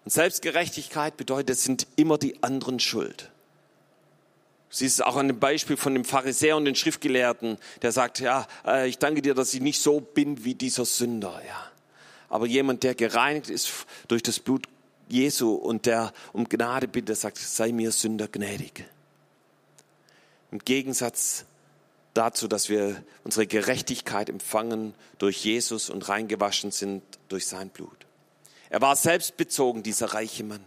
Und 0.04 0.12
Selbstgerechtigkeit 0.12 1.16
bedeutet, 1.16 1.50
es 1.50 1.64
sind 1.64 1.86
immer 1.96 2.18
die 2.18 2.42
anderen 2.42 2.80
schuld. 2.80 3.30
Siehst 4.72 5.00
es 5.00 5.04
auch 5.04 5.16
an 5.16 5.26
dem 5.26 5.40
Beispiel 5.40 5.76
von 5.76 5.94
dem 5.94 6.04
Pharisäer 6.04 6.56
und 6.56 6.64
den 6.64 6.76
Schriftgelehrten, 6.76 7.58
der 7.82 7.90
sagt, 7.90 8.20
ja, 8.20 8.46
äh, 8.64 8.88
ich 8.88 8.98
danke 8.98 9.20
dir, 9.20 9.34
dass 9.34 9.52
ich 9.52 9.60
nicht 9.60 9.82
so 9.82 10.00
bin 10.00 10.44
wie 10.44 10.54
dieser 10.54 10.84
Sünder, 10.84 11.42
ja. 11.46 11.66
Aber 12.28 12.46
jemand, 12.46 12.84
der 12.84 12.94
gereinigt 12.94 13.50
ist 13.50 13.72
durch 14.06 14.22
das 14.22 14.38
Blut 14.38 14.68
Jesu 15.08 15.54
und 15.54 15.86
der 15.86 16.12
um 16.32 16.48
Gnade 16.48 16.86
bittet, 16.86 17.18
sagt, 17.18 17.38
sei 17.38 17.72
mir 17.72 17.90
Sünder 17.90 18.28
gnädig. 18.28 18.84
Im 20.52 20.60
Gegensatz 20.60 21.44
dazu, 22.14 22.46
dass 22.46 22.68
wir 22.68 23.02
unsere 23.24 23.48
Gerechtigkeit 23.48 24.28
empfangen 24.30 24.94
durch 25.18 25.44
Jesus 25.44 25.90
und 25.90 26.08
reingewaschen 26.08 26.70
sind 26.70 27.02
durch 27.28 27.48
sein 27.48 27.70
Blut. 27.70 28.06
Er 28.68 28.80
war 28.80 28.94
selbstbezogen, 28.94 29.82
dieser 29.82 30.14
reiche 30.14 30.44
Mann. 30.44 30.64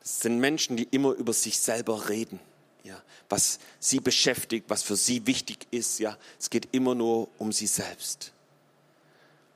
Das 0.00 0.20
sind 0.20 0.38
Menschen, 0.38 0.78
die 0.78 0.88
immer 0.90 1.12
über 1.12 1.34
sich 1.34 1.60
selber 1.60 2.08
reden 2.08 2.40
ja, 2.88 3.00
was 3.28 3.58
sie 3.78 4.00
beschäftigt, 4.00 4.68
was 4.68 4.82
für 4.82 4.96
sie 4.96 5.26
wichtig 5.26 5.66
ist. 5.70 5.98
Ja, 6.00 6.16
es 6.40 6.50
geht 6.50 6.68
immer 6.72 6.94
nur 6.94 7.28
um 7.38 7.52
sie 7.52 7.66
selbst. 7.66 8.32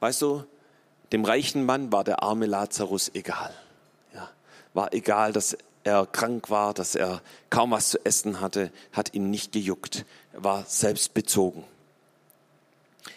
Weißt 0.01 0.23
du, 0.23 0.45
dem 1.13 1.25
reichen 1.25 1.65
Mann 1.65 1.93
war 1.93 2.05
der 2.05 2.23
arme 2.23 2.47
Lazarus 2.47 3.11
egal. 3.15 3.55
Ja, 4.15 4.31
war 4.75 4.93
egal, 4.93 5.33
dass 5.33 5.57
er 5.85 6.07
krank 6.07 6.51
war, 6.51 6.75
dass 6.75 6.95
er 6.95 7.23
kaum 7.51 7.71
was 7.71 7.91
zu 7.91 8.05
essen 8.05 8.41
hatte, 8.41 8.71
hat 8.93 9.15
ihn 9.15 9.31
nicht 9.31 9.53
gejuckt. 9.53 10.05
Er 10.33 10.45
war 10.45 10.65
selbstbezogen. 10.67 11.65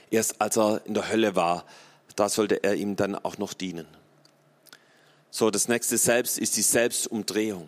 Erst 0.10 0.42
als 0.42 0.58
er 0.58 0.82
in 0.86 0.94
der 0.94 1.10
Hölle 1.10 1.36
war, 1.36 1.66
da 2.16 2.30
sollte 2.30 2.64
er 2.64 2.76
ihm 2.76 2.96
dann 2.96 3.16
auch 3.16 3.38
noch 3.38 3.54
dienen. 3.54 3.88
So, 5.30 5.52
das 5.52 5.68
nächste 5.68 5.98
Selbst 5.98 6.40
ist 6.40 6.56
die 6.56 6.62
Selbstumdrehung 6.62 7.68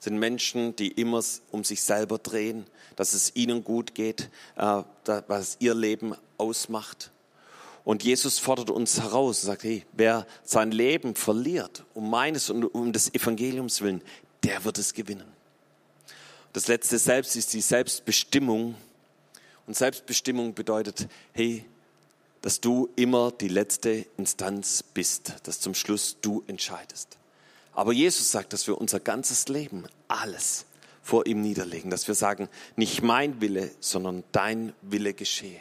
sind 0.00 0.18
Menschen, 0.18 0.74
die 0.76 0.88
immer 0.88 1.22
um 1.52 1.62
sich 1.62 1.82
selber 1.82 2.18
drehen, 2.18 2.66
dass 2.96 3.12
es 3.12 3.36
ihnen 3.36 3.62
gut 3.62 3.94
geht, 3.94 4.30
äh, 4.56 4.82
was 5.28 5.56
ihr 5.60 5.74
Leben 5.74 6.14
ausmacht. 6.38 7.12
Und 7.84 8.02
Jesus 8.02 8.38
fordert 8.38 8.70
uns 8.70 9.00
heraus 9.00 9.42
und 9.42 9.46
sagt, 9.46 9.64
hey, 9.64 9.84
wer 9.92 10.26
sein 10.42 10.70
Leben 10.70 11.14
verliert, 11.14 11.84
um 11.94 12.10
meines 12.10 12.50
und 12.50 12.64
um 12.64 12.92
des 12.92 13.14
Evangeliums 13.14 13.80
willen, 13.80 14.02
der 14.42 14.64
wird 14.64 14.78
es 14.78 14.94
gewinnen. 14.94 15.30
Das 16.52 16.66
letzte 16.66 16.98
Selbst 16.98 17.36
ist 17.36 17.52
die 17.52 17.60
Selbstbestimmung. 17.60 18.74
Und 19.66 19.76
Selbstbestimmung 19.76 20.54
bedeutet, 20.54 21.08
hey, 21.32 21.64
dass 22.42 22.60
du 22.60 22.88
immer 22.96 23.30
die 23.30 23.48
letzte 23.48 24.06
Instanz 24.16 24.82
bist, 24.82 25.34
dass 25.44 25.60
zum 25.60 25.74
Schluss 25.74 26.16
du 26.20 26.42
entscheidest. 26.46 27.19
Aber 27.74 27.92
Jesus 27.92 28.30
sagt, 28.30 28.52
dass 28.52 28.66
wir 28.66 28.78
unser 28.78 29.00
ganzes 29.00 29.48
Leben, 29.48 29.84
alles 30.08 30.66
vor 31.02 31.26
ihm 31.26 31.40
niederlegen, 31.40 31.90
dass 31.90 32.08
wir 32.08 32.14
sagen, 32.14 32.48
nicht 32.76 33.02
mein 33.02 33.40
Wille, 33.40 33.70
sondern 33.80 34.22
dein 34.32 34.72
Wille 34.82 35.14
geschehe. 35.14 35.60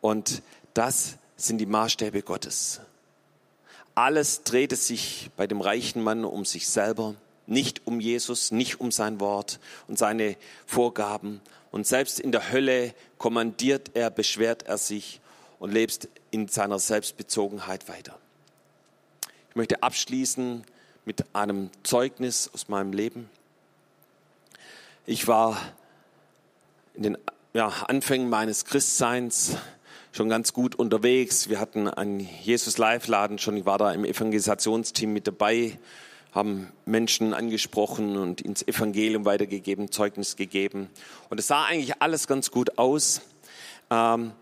Und 0.00 0.42
das 0.74 1.16
sind 1.36 1.58
die 1.58 1.66
Maßstäbe 1.66 2.22
Gottes. 2.22 2.80
Alles 3.94 4.42
drehte 4.44 4.76
sich 4.76 5.30
bei 5.36 5.46
dem 5.46 5.60
reichen 5.60 6.02
Mann 6.02 6.24
um 6.24 6.44
sich 6.44 6.68
selber, 6.68 7.14
nicht 7.46 7.86
um 7.86 8.00
Jesus, 8.00 8.50
nicht 8.50 8.80
um 8.80 8.92
sein 8.92 9.18
Wort 9.20 9.58
und 9.86 9.98
seine 9.98 10.36
Vorgaben. 10.66 11.40
Und 11.70 11.86
selbst 11.86 12.20
in 12.20 12.30
der 12.30 12.52
Hölle 12.52 12.94
kommandiert 13.16 13.92
er, 13.94 14.10
beschwert 14.10 14.64
er 14.64 14.78
sich 14.78 15.20
und 15.58 15.72
lebt 15.72 16.08
in 16.30 16.48
seiner 16.48 16.78
Selbstbezogenheit 16.78 17.88
weiter. 17.88 18.18
Ich 19.50 19.56
möchte 19.56 19.82
abschließen 19.82 20.64
mit 21.08 21.24
einem 21.34 21.70
Zeugnis 21.84 22.50
aus 22.52 22.68
meinem 22.68 22.92
Leben. 22.92 23.30
Ich 25.06 25.26
war 25.26 25.56
in 26.92 27.02
den 27.02 27.18
ja, 27.54 27.68
Anfängen 27.88 28.28
meines 28.28 28.66
Christseins 28.66 29.56
schon 30.12 30.28
ganz 30.28 30.52
gut 30.52 30.74
unterwegs. 30.74 31.48
Wir 31.48 31.60
hatten 31.60 31.88
einen 31.88 32.20
Jesus 32.20 32.76
Live 32.76 33.06
Laden 33.06 33.38
schon. 33.38 33.56
Ich 33.56 33.64
war 33.64 33.78
da 33.78 33.90
im 33.92 34.04
Evangelisationsteam 34.04 35.10
mit 35.10 35.26
dabei, 35.26 35.78
haben 36.32 36.70
Menschen 36.84 37.32
angesprochen 37.32 38.18
und 38.18 38.42
ins 38.42 38.68
Evangelium 38.68 39.24
weitergegeben, 39.24 39.90
Zeugnis 39.90 40.36
gegeben. 40.36 40.90
Und 41.30 41.40
es 41.40 41.46
sah 41.46 41.64
eigentlich 41.64 42.02
alles 42.02 42.26
ganz 42.26 42.50
gut 42.50 42.76
aus. 42.76 43.22
Ähm, 43.88 44.32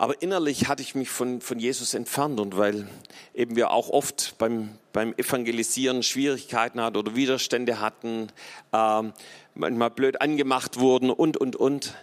aber 0.00 0.22
innerlich 0.22 0.66
hatte 0.66 0.82
ich 0.82 0.94
mich 0.94 1.10
von, 1.10 1.42
von 1.42 1.58
Jesus 1.58 1.92
entfernt 1.92 2.40
und 2.40 2.56
weil 2.56 2.88
eben 3.34 3.54
wir 3.54 3.70
auch 3.70 3.90
oft 3.90 4.34
beim, 4.38 4.70
beim 4.94 5.12
Evangelisieren 5.18 6.02
Schwierigkeiten 6.02 6.80
hatten 6.80 6.96
oder 6.96 7.14
Widerstände 7.14 7.80
hatten, 7.80 8.28
ähm, 8.72 9.12
manchmal 9.54 9.90
blöd 9.90 10.22
angemacht 10.22 10.80
wurden 10.80 11.10
und, 11.10 11.36
und, 11.36 11.54
und. 11.54 11.94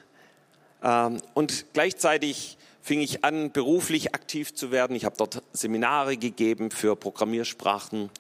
Ähm, 0.83 1.17
und 1.33 1.73
gleichzeitig 1.73 2.60
fing 2.83 3.01
ich 3.01 3.25
an, 3.25 3.51
beruflich 3.51 4.13
aktiv 4.13 4.53
zu 4.53 4.69
werden. 4.69 4.95
Ich 4.95 5.03
habe 5.03 5.15
dort 5.17 5.41
Seminare 5.53 6.17
gegeben 6.17 6.69
für 6.69 6.95
Programmiersprachen 6.95 8.12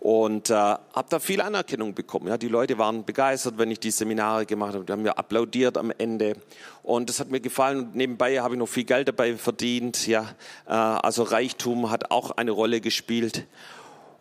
und 0.00 0.48
äh, 0.48 0.54
habe 0.54 1.06
da 1.10 1.18
viel 1.18 1.42
Anerkennung 1.42 1.94
bekommen. 1.94 2.28
Ja, 2.28 2.38
die 2.38 2.48
Leute 2.48 2.78
waren 2.78 3.04
begeistert, 3.04 3.58
wenn 3.58 3.70
ich 3.70 3.80
die 3.80 3.90
Seminare 3.90 4.46
gemacht 4.46 4.74
habe. 4.74 4.84
Die 4.84 4.92
haben 4.92 5.02
mir 5.02 5.18
applaudiert 5.18 5.76
am 5.76 5.92
Ende 5.96 6.36
und 6.82 7.10
das 7.10 7.20
hat 7.20 7.30
mir 7.30 7.40
gefallen. 7.40 7.80
Und 7.80 7.94
nebenbei 7.94 8.40
habe 8.40 8.54
ich 8.54 8.58
noch 8.58 8.66
viel 8.66 8.84
Geld 8.84 9.08
dabei 9.08 9.36
verdient. 9.36 10.06
Ja, 10.06 10.30
äh, 10.66 10.72
also 10.72 11.22
Reichtum 11.22 11.90
hat 11.90 12.10
auch 12.10 12.30
eine 12.30 12.50
Rolle 12.50 12.80
gespielt. 12.80 13.46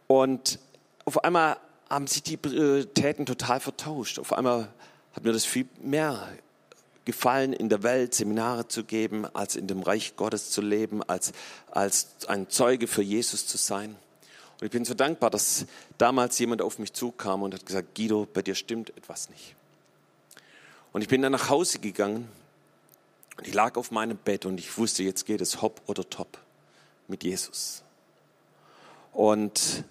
Und 0.07 0.59
auf 1.05 1.23
einmal 1.23 1.57
haben 1.89 2.07
sich 2.07 2.23
die 2.23 2.35
Prioritäten 2.35 3.25
total 3.25 3.61
vertauscht. 3.61 4.19
Auf 4.19 4.33
einmal 4.33 4.67
hat 5.13 5.23
mir 5.23 5.31
das 5.31 5.45
viel 5.45 5.67
mehr 5.81 6.27
gefallen, 7.05 7.53
in 7.53 7.69
der 7.69 7.83
Welt 7.83 8.13
Seminare 8.13 8.67
zu 8.67 8.83
geben, 8.83 9.25
als 9.33 9.55
in 9.55 9.65
dem 9.65 9.81
Reich 9.81 10.17
Gottes 10.17 10.51
zu 10.51 10.61
leben, 10.61 11.01
als, 11.03 11.31
als 11.71 12.27
ein 12.27 12.49
Zeuge 12.49 12.87
für 12.87 13.01
Jesus 13.01 13.47
zu 13.47 13.57
sein. 13.57 13.95
Und 14.59 14.65
ich 14.65 14.71
bin 14.71 14.83
so 14.83 14.93
dankbar, 14.93 15.29
dass 15.29 15.65
damals 15.97 16.37
jemand 16.39 16.61
auf 16.61 16.79
mich 16.79 16.91
zukam 16.91 17.43
und 17.43 17.53
hat 17.53 17.65
gesagt, 17.65 17.95
Guido, 17.95 18.27
bei 18.33 18.41
dir 18.41 18.55
stimmt 18.55 18.89
etwas 18.97 19.29
nicht. 19.29 19.55
Und 20.91 21.01
ich 21.01 21.07
bin 21.07 21.21
dann 21.21 21.31
nach 21.31 21.49
Hause 21.49 21.79
gegangen 21.79 22.27
und 23.37 23.47
ich 23.47 23.53
lag 23.53 23.77
auf 23.77 23.91
meinem 23.91 24.17
Bett 24.17 24.45
und 24.45 24.59
ich 24.59 24.77
wusste, 24.77 25.03
jetzt 25.03 25.25
geht 25.25 25.39
es 25.39 25.61
hopp 25.61 25.81
oder 25.87 26.09
top 26.09 26.39
mit 27.07 27.23
Jesus. 27.23 27.83
Und 29.13 29.85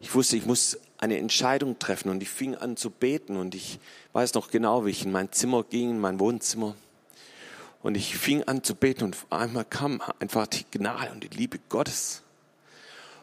ich 0.00 0.14
wusste, 0.14 0.36
ich 0.36 0.46
muss 0.46 0.78
eine 0.98 1.18
Entscheidung 1.18 1.78
treffen 1.78 2.08
und 2.08 2.22
ich 2.22 2.30
fing 2.30 2.54
an 2.54 2.76
zu 2.76 2.90
beten 2.90 3.36
und 3.36 3.54
ich 3.54 3.78
weiß 4.12 4.32
noch 4.34 4.50
genau, 4.50 4.86
wie 4.86 4.90
ich 4.90 5.04
in 5.04 5.12
mein 5.12 5.30
Zimmer 5.32 5.62
ging, 5.62 5.90
in 5.90 6.00
mein 6.00 6.20
Wohnzimmer. 6.20 6.74
Und 7.82 7.96
ich 7.96 8.16
fing 8.16 8.42
an 8.44 8.64
zu 8.64 8.74
beten 8.74 9.04
und 9.04 9.16
einmal 9.30 9.64
kam 9.64 10.00
einfach 10.18 10.46
die 10.46 10.64
Gnade 10.70 11.12
und 11.12 11.22
die 11.22 11.28
Liebe 11.28 11.58
Gottes. 11.68 12.22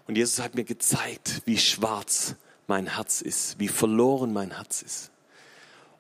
Und 0.08 0.18
Jesus 0.18 0.40
hat 0.40 0.56
mir 0.56 0.64
gezeigt, 0.64 1.42
wie 1.46 1.58
schwarz 1.58 2.36
mein 2.68 2.96
Herz 2.96 3.22
ist, 3.22 3.60
wie 3.60 3.68
verloren 3.68 4.34
mein 4.34 4.56
Herz 4.56 4.82
ist. 4.82 5.12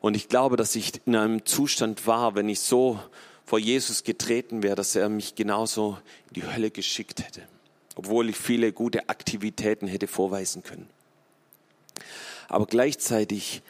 Und 0.01 0.15
ich 0.15 0.27
glaube, 0.27 0.57
dass 0.57 0.75
ich 0.75 1.01
in 1.05 1.15
einem 1.15 1.45
Zustand 1.45 2.05
war, 2.07 2.35
wenn 2.35 2.49
ich 2.49 2.59
so 2.59 2.99
vor 3.45 3.59
Jesus 3.59 4.03
getreten 4.03 4.63
wäre, 4.63 4.75
dass 4.75 4.95
er 4.95 5.07
mich 5.09 5.35
genauso 5.35 5.97
in 6.29 6.33
die 6.41 6.43
Hölle 6.45 6.71
geschickt 6.71 7.23
hätte, 7.23 7.43
obwohl 7.95 8.29
ich 8.29 8.37
viele 8.37 8.73
gute 8.73 9.07
Aktivitäten 9.09 9.87
hätte 9.87 10.07
vorweisen 10.07 10.63
können. 10.63 10.89
Aber 12.49 12.65
gleichzeitig 12.65 13.61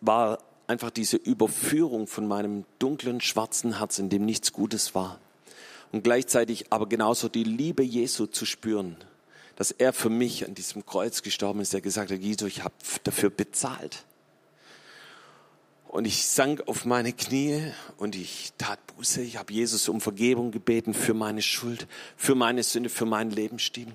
war 0.00 0.38
einfach 0.66 0.90
diese 0.90 1.16
Überführung 1.16 2.06
von 2.06 2.26
meinem 2.26 2.64
dunklen, 2.78 3.20
schwarzen 3.20 3.78
Herz, 3.78 3.98
in 3.98 4.08
dem 4.08 4.24
nichts 4.24 4.52
Gutes 4.52 4.94
war. 4.94 5.20
Und 5.92 6.02
gleichzeitig 6.02 6.72
aber 6.72 6.88
genauso 6.88 7.28
die 7.28 7.44
Liebe 7.44 7.82
Jesu 7.82 8.26
zu 8.26 8.46
spüren, 8.46 8.96
dass 9.56 9.70
er 9.70 9.92
für 9.92 10.10
mich 10.10 10.46
an 10.46 10.54
diesem 10.54 10.86
Kreuz 10.86 11.22
gestorben 11.22 11.60
ist, 11.60 11.72
der 11.72 11.80
gesagt 11.80 12.10
hat, 12.10 12.20
Guido, 12.20 12.46
ich 12.46 12.64
habe 12.64 12.74
dafür 13.04 13.30
bezahlt. 13.30 14.04
Und 15.88 16.06
ich 16.06 16.26
sank 16.26 16.68
auf 16.68 16.86
meine 16.86 17.12
Knie 17.12 17.70
und 17.98 18.16
ich 18.16 18.54
tat 18.56 18.78
Buße. 18.96 19.20
Ich 19.20 19.36
habe 19.36 19.52
Jesus 19.52 19.90
um 19.90 20.00
Vergebung 20.00 20.50
gebeten 20.50 20.94
für 20.94 21.12
meine 21.12 21.42
Schuld, 21.42 21.86
für 22.16 22.34
meine 22.34 22.62
Sünde, 22.62 22.88
für 22.88 23.04
meinen 23.04 23.30
Lebensstil. 23.30 23.92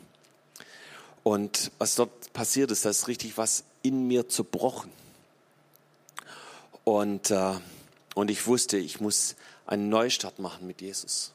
Und 1.23 1.71
was 1.79 1.95
dort 1.95 2.31
passiert 2.33 2.69
ist, 2.69 2.85
da 2.85 2.91
ist 2.91 3.07
richtig 3.07 3.37
was 3.37 3.63
in 3.81 4.07
mir 4.07 4.29
zerbrochen. 4.29 4.91
Und, 6.83 7.31
äh, 7.31 7.55
und 8.13 8.29
ich 8.29 8.45
wusste, 8.45 8.77
ich 8.77 9.01
muss 9.01 9.35
einen 9.65 9.89
Neustart 9.89 10.39
machen 10.39 10.67
mit 10.67 10.81
Jesus. 10.81 11.33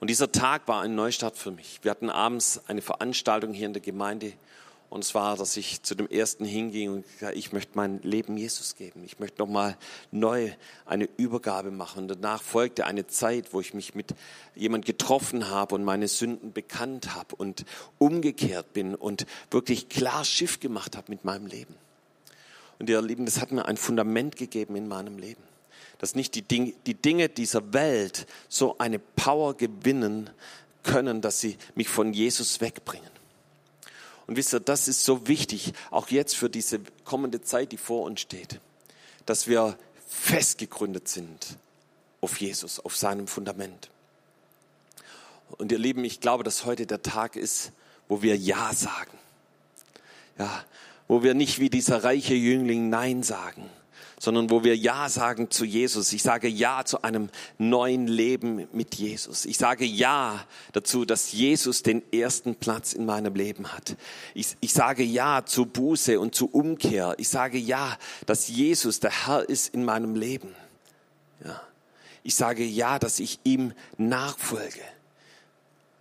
Und 0.00 0.10
dieser 0.10 0.30
Tag 0.30 0.68
war 0.68 0.82
ein 0.82 0.94
Neustart 0.94 1.36
für 1.36 1.50
mich. 1.50 1.80
Wir 1.82 1.90
hatten 1.90 2.10
abends 2.10 2.60
eine 2.66 2.82
Veranstaltung 2.82 3.52
hier 3.52 3.66
in 3.66 3.72
der 3.72 3.82
Gemeinde. 3.82 4.32
Und 4.88 5.02
es 5.02 5.14
war, 5.14 5.36
dass 5.36 5.56
ich 5.56 5.82
zu 5.82 5.94
dem 5.94 6.08
ersten 6.08 6.44
hinging 6.44 6.90
und 6.92 7.12
gesagt, 7.12 7.36
ich 7.36 7.52
möchte 7.52 7.72
mein 7.74 8.00
Leben 8.02 8.36
Jesus 8.36 8.76
geben. 8.76 9.02
Ich 9.04 9.18
möchte 9.18 9.40
nochmal 9.40 9.76
neu 10.12 10.52
eine 10.84 11.08
Übergabe 11.16 11.70
machen. 11.70 12.02
Und 12.02 12.08
danach 12.08 12.42
folgte 12.42 12.86
eine 12.86 13.06
Zeit, 13.06 13.52
wo 13.52 13.60
ich 13.60 13.74
mich 13.74 13.94
mit 13.94 14.14
jemand 14.54 14.84
getroffen 14.84 15.48
habe 15.48 15.74
und 15.74 15.82
meine 15.82 16.08
Sünden 16.08 16.52
bekannt 16.52 17.14
habe 17.14 17.34
und 17.34 17.64
umgekehrt 17.98 18.72
bin 18.74 18.94
und 18.94 19.26
wirklich 19.50 19.88
klar 19.88 20.24
Schiff 20.24 20.60
gemacht 20.60 20.96
habe 20.96 21.10
mit 21.10 21.24
meinem 21.24 21.46
Leben. 21.46 21.74
Und 22.78 22.88
ihr 22.88 23.00
Lieben, 23.00 23.24
das 23.24 23.40
hat 23.40 23.52
mir 23.52 23.64
ein 23.64 23.78
Fundament 23.78 24.36
gegeben 24.36 24.76
in 24.76 24.86
meinem 24.86 25.18
Leben 25.18 25.42
dass 25.98 26.14
nicht 26.14 26.34
die 26.34 26.42
Dinge, 26.42 26.74
die 26.86 26.94
Dinge 26.94 27.28
dieser 27.28 27.72
Welt 27.72 28.26
so 28.48 28.78
eine 28.78 28.98
Power 28.98 29.56
gewinnen 29.56 30.30
können, 30.82 31.20
dass 31.20 31.40
sie 31.40 31.56
mich 31.74 31.88
von 31.88 32.12
Jesus 32.12 32.60
wegbringen. 32.60 33.10
Und 34.26 34.36
wisst 34.36 34.54
ihr, 34.54 34.60
das 34.60 34.88
ist 34.88 35.04
so 35.04 35.28
wichtig, 35.28 35.72
auch 35.90 36.08
jetzt 36.08 36.36
für 36.36 36.50
diese 36.50 36.80
kommende 37.04 37.42
Zeit, 37.42 37.72
die 37.72 37.76
vor 37.76 38.02
uns 38.04 38.20
steht, 38.20 38.60
dass 39.24 39.46
wir 39.46 39.78
festgegründet 40.08 41.08
sind 41.08 41.56
auf 42.20 42.40
Jesus, 42.40 42.80
auf 42.80 42.96
seinem 42.96 43.28
Fundament. 43.28 43.90
Und 45.58 45.70
ihr 45.70 45.78
Lieben, 45.78 46.04
ich 46.04 46.20
glaube, 46.20 46.42
dass 46.44 46.64
heute 46.64 46.86
der 46.86 47.02
Tag 47.02 47.36
ist, 47.36 47.72
wo 48.08 48.22
wir 48.22 48.36
Ja 48.36 48.72
sagen. 48.74 49.16
Ja, 50.38 50.64
wo 51.08 51.22
wir 51.22 51.34
nicht 51.34 51.60
wie 51.60 51.70
dieser 51.70 52.04
reiche 52.04 52.34
Jüngling 52.34 52.90
Nein 52.90 53.22
sagen, 53.22 53.70
sondern 54.18 54.50
wo 54.50 54.64
wir 54.64 54.76
Ja 54.76 55.08
sagen 55.08 55.50
zu 55.50 55.64
Jesus. 55.64 56.12
Ich 56.12 56.22
sage 56.22 56.48
Ja 56.48 56.84
zu 56.84 57.02
einem 57.02 57.28
neuen 57.58 58.06
Leben 58.06 58.66
mit 58.72 58.94
Jesus. 58.94 59.44
Ich 59.44 59.58
sage 59.58 59.84
Ja 59.84 60.44
dazu, 60.72 61.04
dass 61.04 61.32
Jesus 61.32 61.82
den 61.82 62.02
ersten 62.12 62.54
Platz 62.54 62.92
in 62.94 63.04
meinem 63.04 63.34
Leben 63.34 63.72
hat. 63.72 63.96
Ich, 64.34 64.56
ich 64.60 64.72
sage 64.72 65.02
Ja 65.02 65.44
zu 65.44 65.66
Buße 65.66 66.18
und 66.18 66.34
zu 66.34 66.46
Umkehr. 66.46 67.14
Ich 67.18 67.28
sage 67.28 67.58
Ja, 67.58 67.96
dass 68.24 68.48
Jesus 68.48 69.00
der 69.00 69.26
Herr 69.26 69.48
ist 69.48 69.74
in 69.74 69.84
meinem 69.84 70.14
Leben. 70.14 70.54
Ja. 71.44 71.60
Ich 72.22 72.34
sage 72.34 72.64
Ja, 72.64 72.98
dass 72.98 73.20
ich 73.20 73.40
ihm 73.44 73.72
nachfolge. 73.98 74.80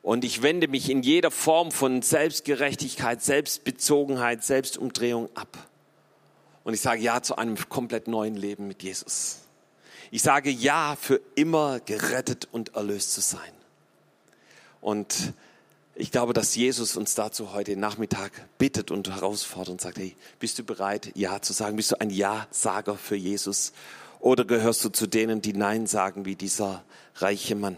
Und 0.02 0.24
ich 0.24 0.42
wende 0.42 0.68
mich 0.68 0.90
in 0.90 1.02
jeder 1.02 1.32
Form 1.32 1.72
von 1.72 2.02
Selbstgerechtigkeit, 2.02 3.24
Selbstbezogenheit, 3.24 4.44
Selbstumdrehung 4.44 5.30
ab. 5.36 5.58
Und 6.66 6.74
ich 6.74 6.82
sage 6.82 7.00
Ja 7.00 7.22
zu 7.22 7.38
einem 7.38 7.58
komplett 7.70 8.10
neuen 8.10 8.36
Leben 8.36 8.68
mit 8.68 8.84
Jesus. 8.84 9.38
Ich 10.12 10.22
sage 10.22 10.50
Ja, 10.50 10.98
für 11.00 11.22
immer 11.36 11.80
gerettet 11.80 12.48
und 12.52 12.76
erlöst 12.76 13.14
zu 13.14 13.22
sein. 13.22 13.40
Und 14.82 15.34
ich 15.94 16.12
glaube, 16.12 16.34
dass 16.34 16.56
Jesus 16.56 16.98
uns 16.98 17.16
dazu 17.16 17.54
heute 17.54 17.78
Nachmittag 17.78 18.32
bittet 18.58 18.92
und 18.92 19.10
herausfordert 19.10 19.70
und 19.70 19.82
sagt, 19.82 19.98
hey, 19.98 20.16
bist 20.40 20.58
du 20.58 20.64
bereit, 20.64 21.12
Ja 21.16 21.42
zu 21.42 21.54
sagen? 21.54 21.76
Bist 21.76 21.92
du 21.92 22.02
ein 22.02 22.10
Ja-Sager 22.10 22.98
für 22.98 23.16
Jesus? 23.16 23.72
Oder 24.20 24.44
gehörst 24.44 24.84
du 24.84 24.90
zu 24.90 25.06
denen, 25.06 25.42
die 25.42 25.54
Nein 25.54 25.86
sagen, 25.86 26.26
wie 26.26 26.36
dieser 26.36 26.84
reiche 27.16 27.56
Mann? 27.56 27.78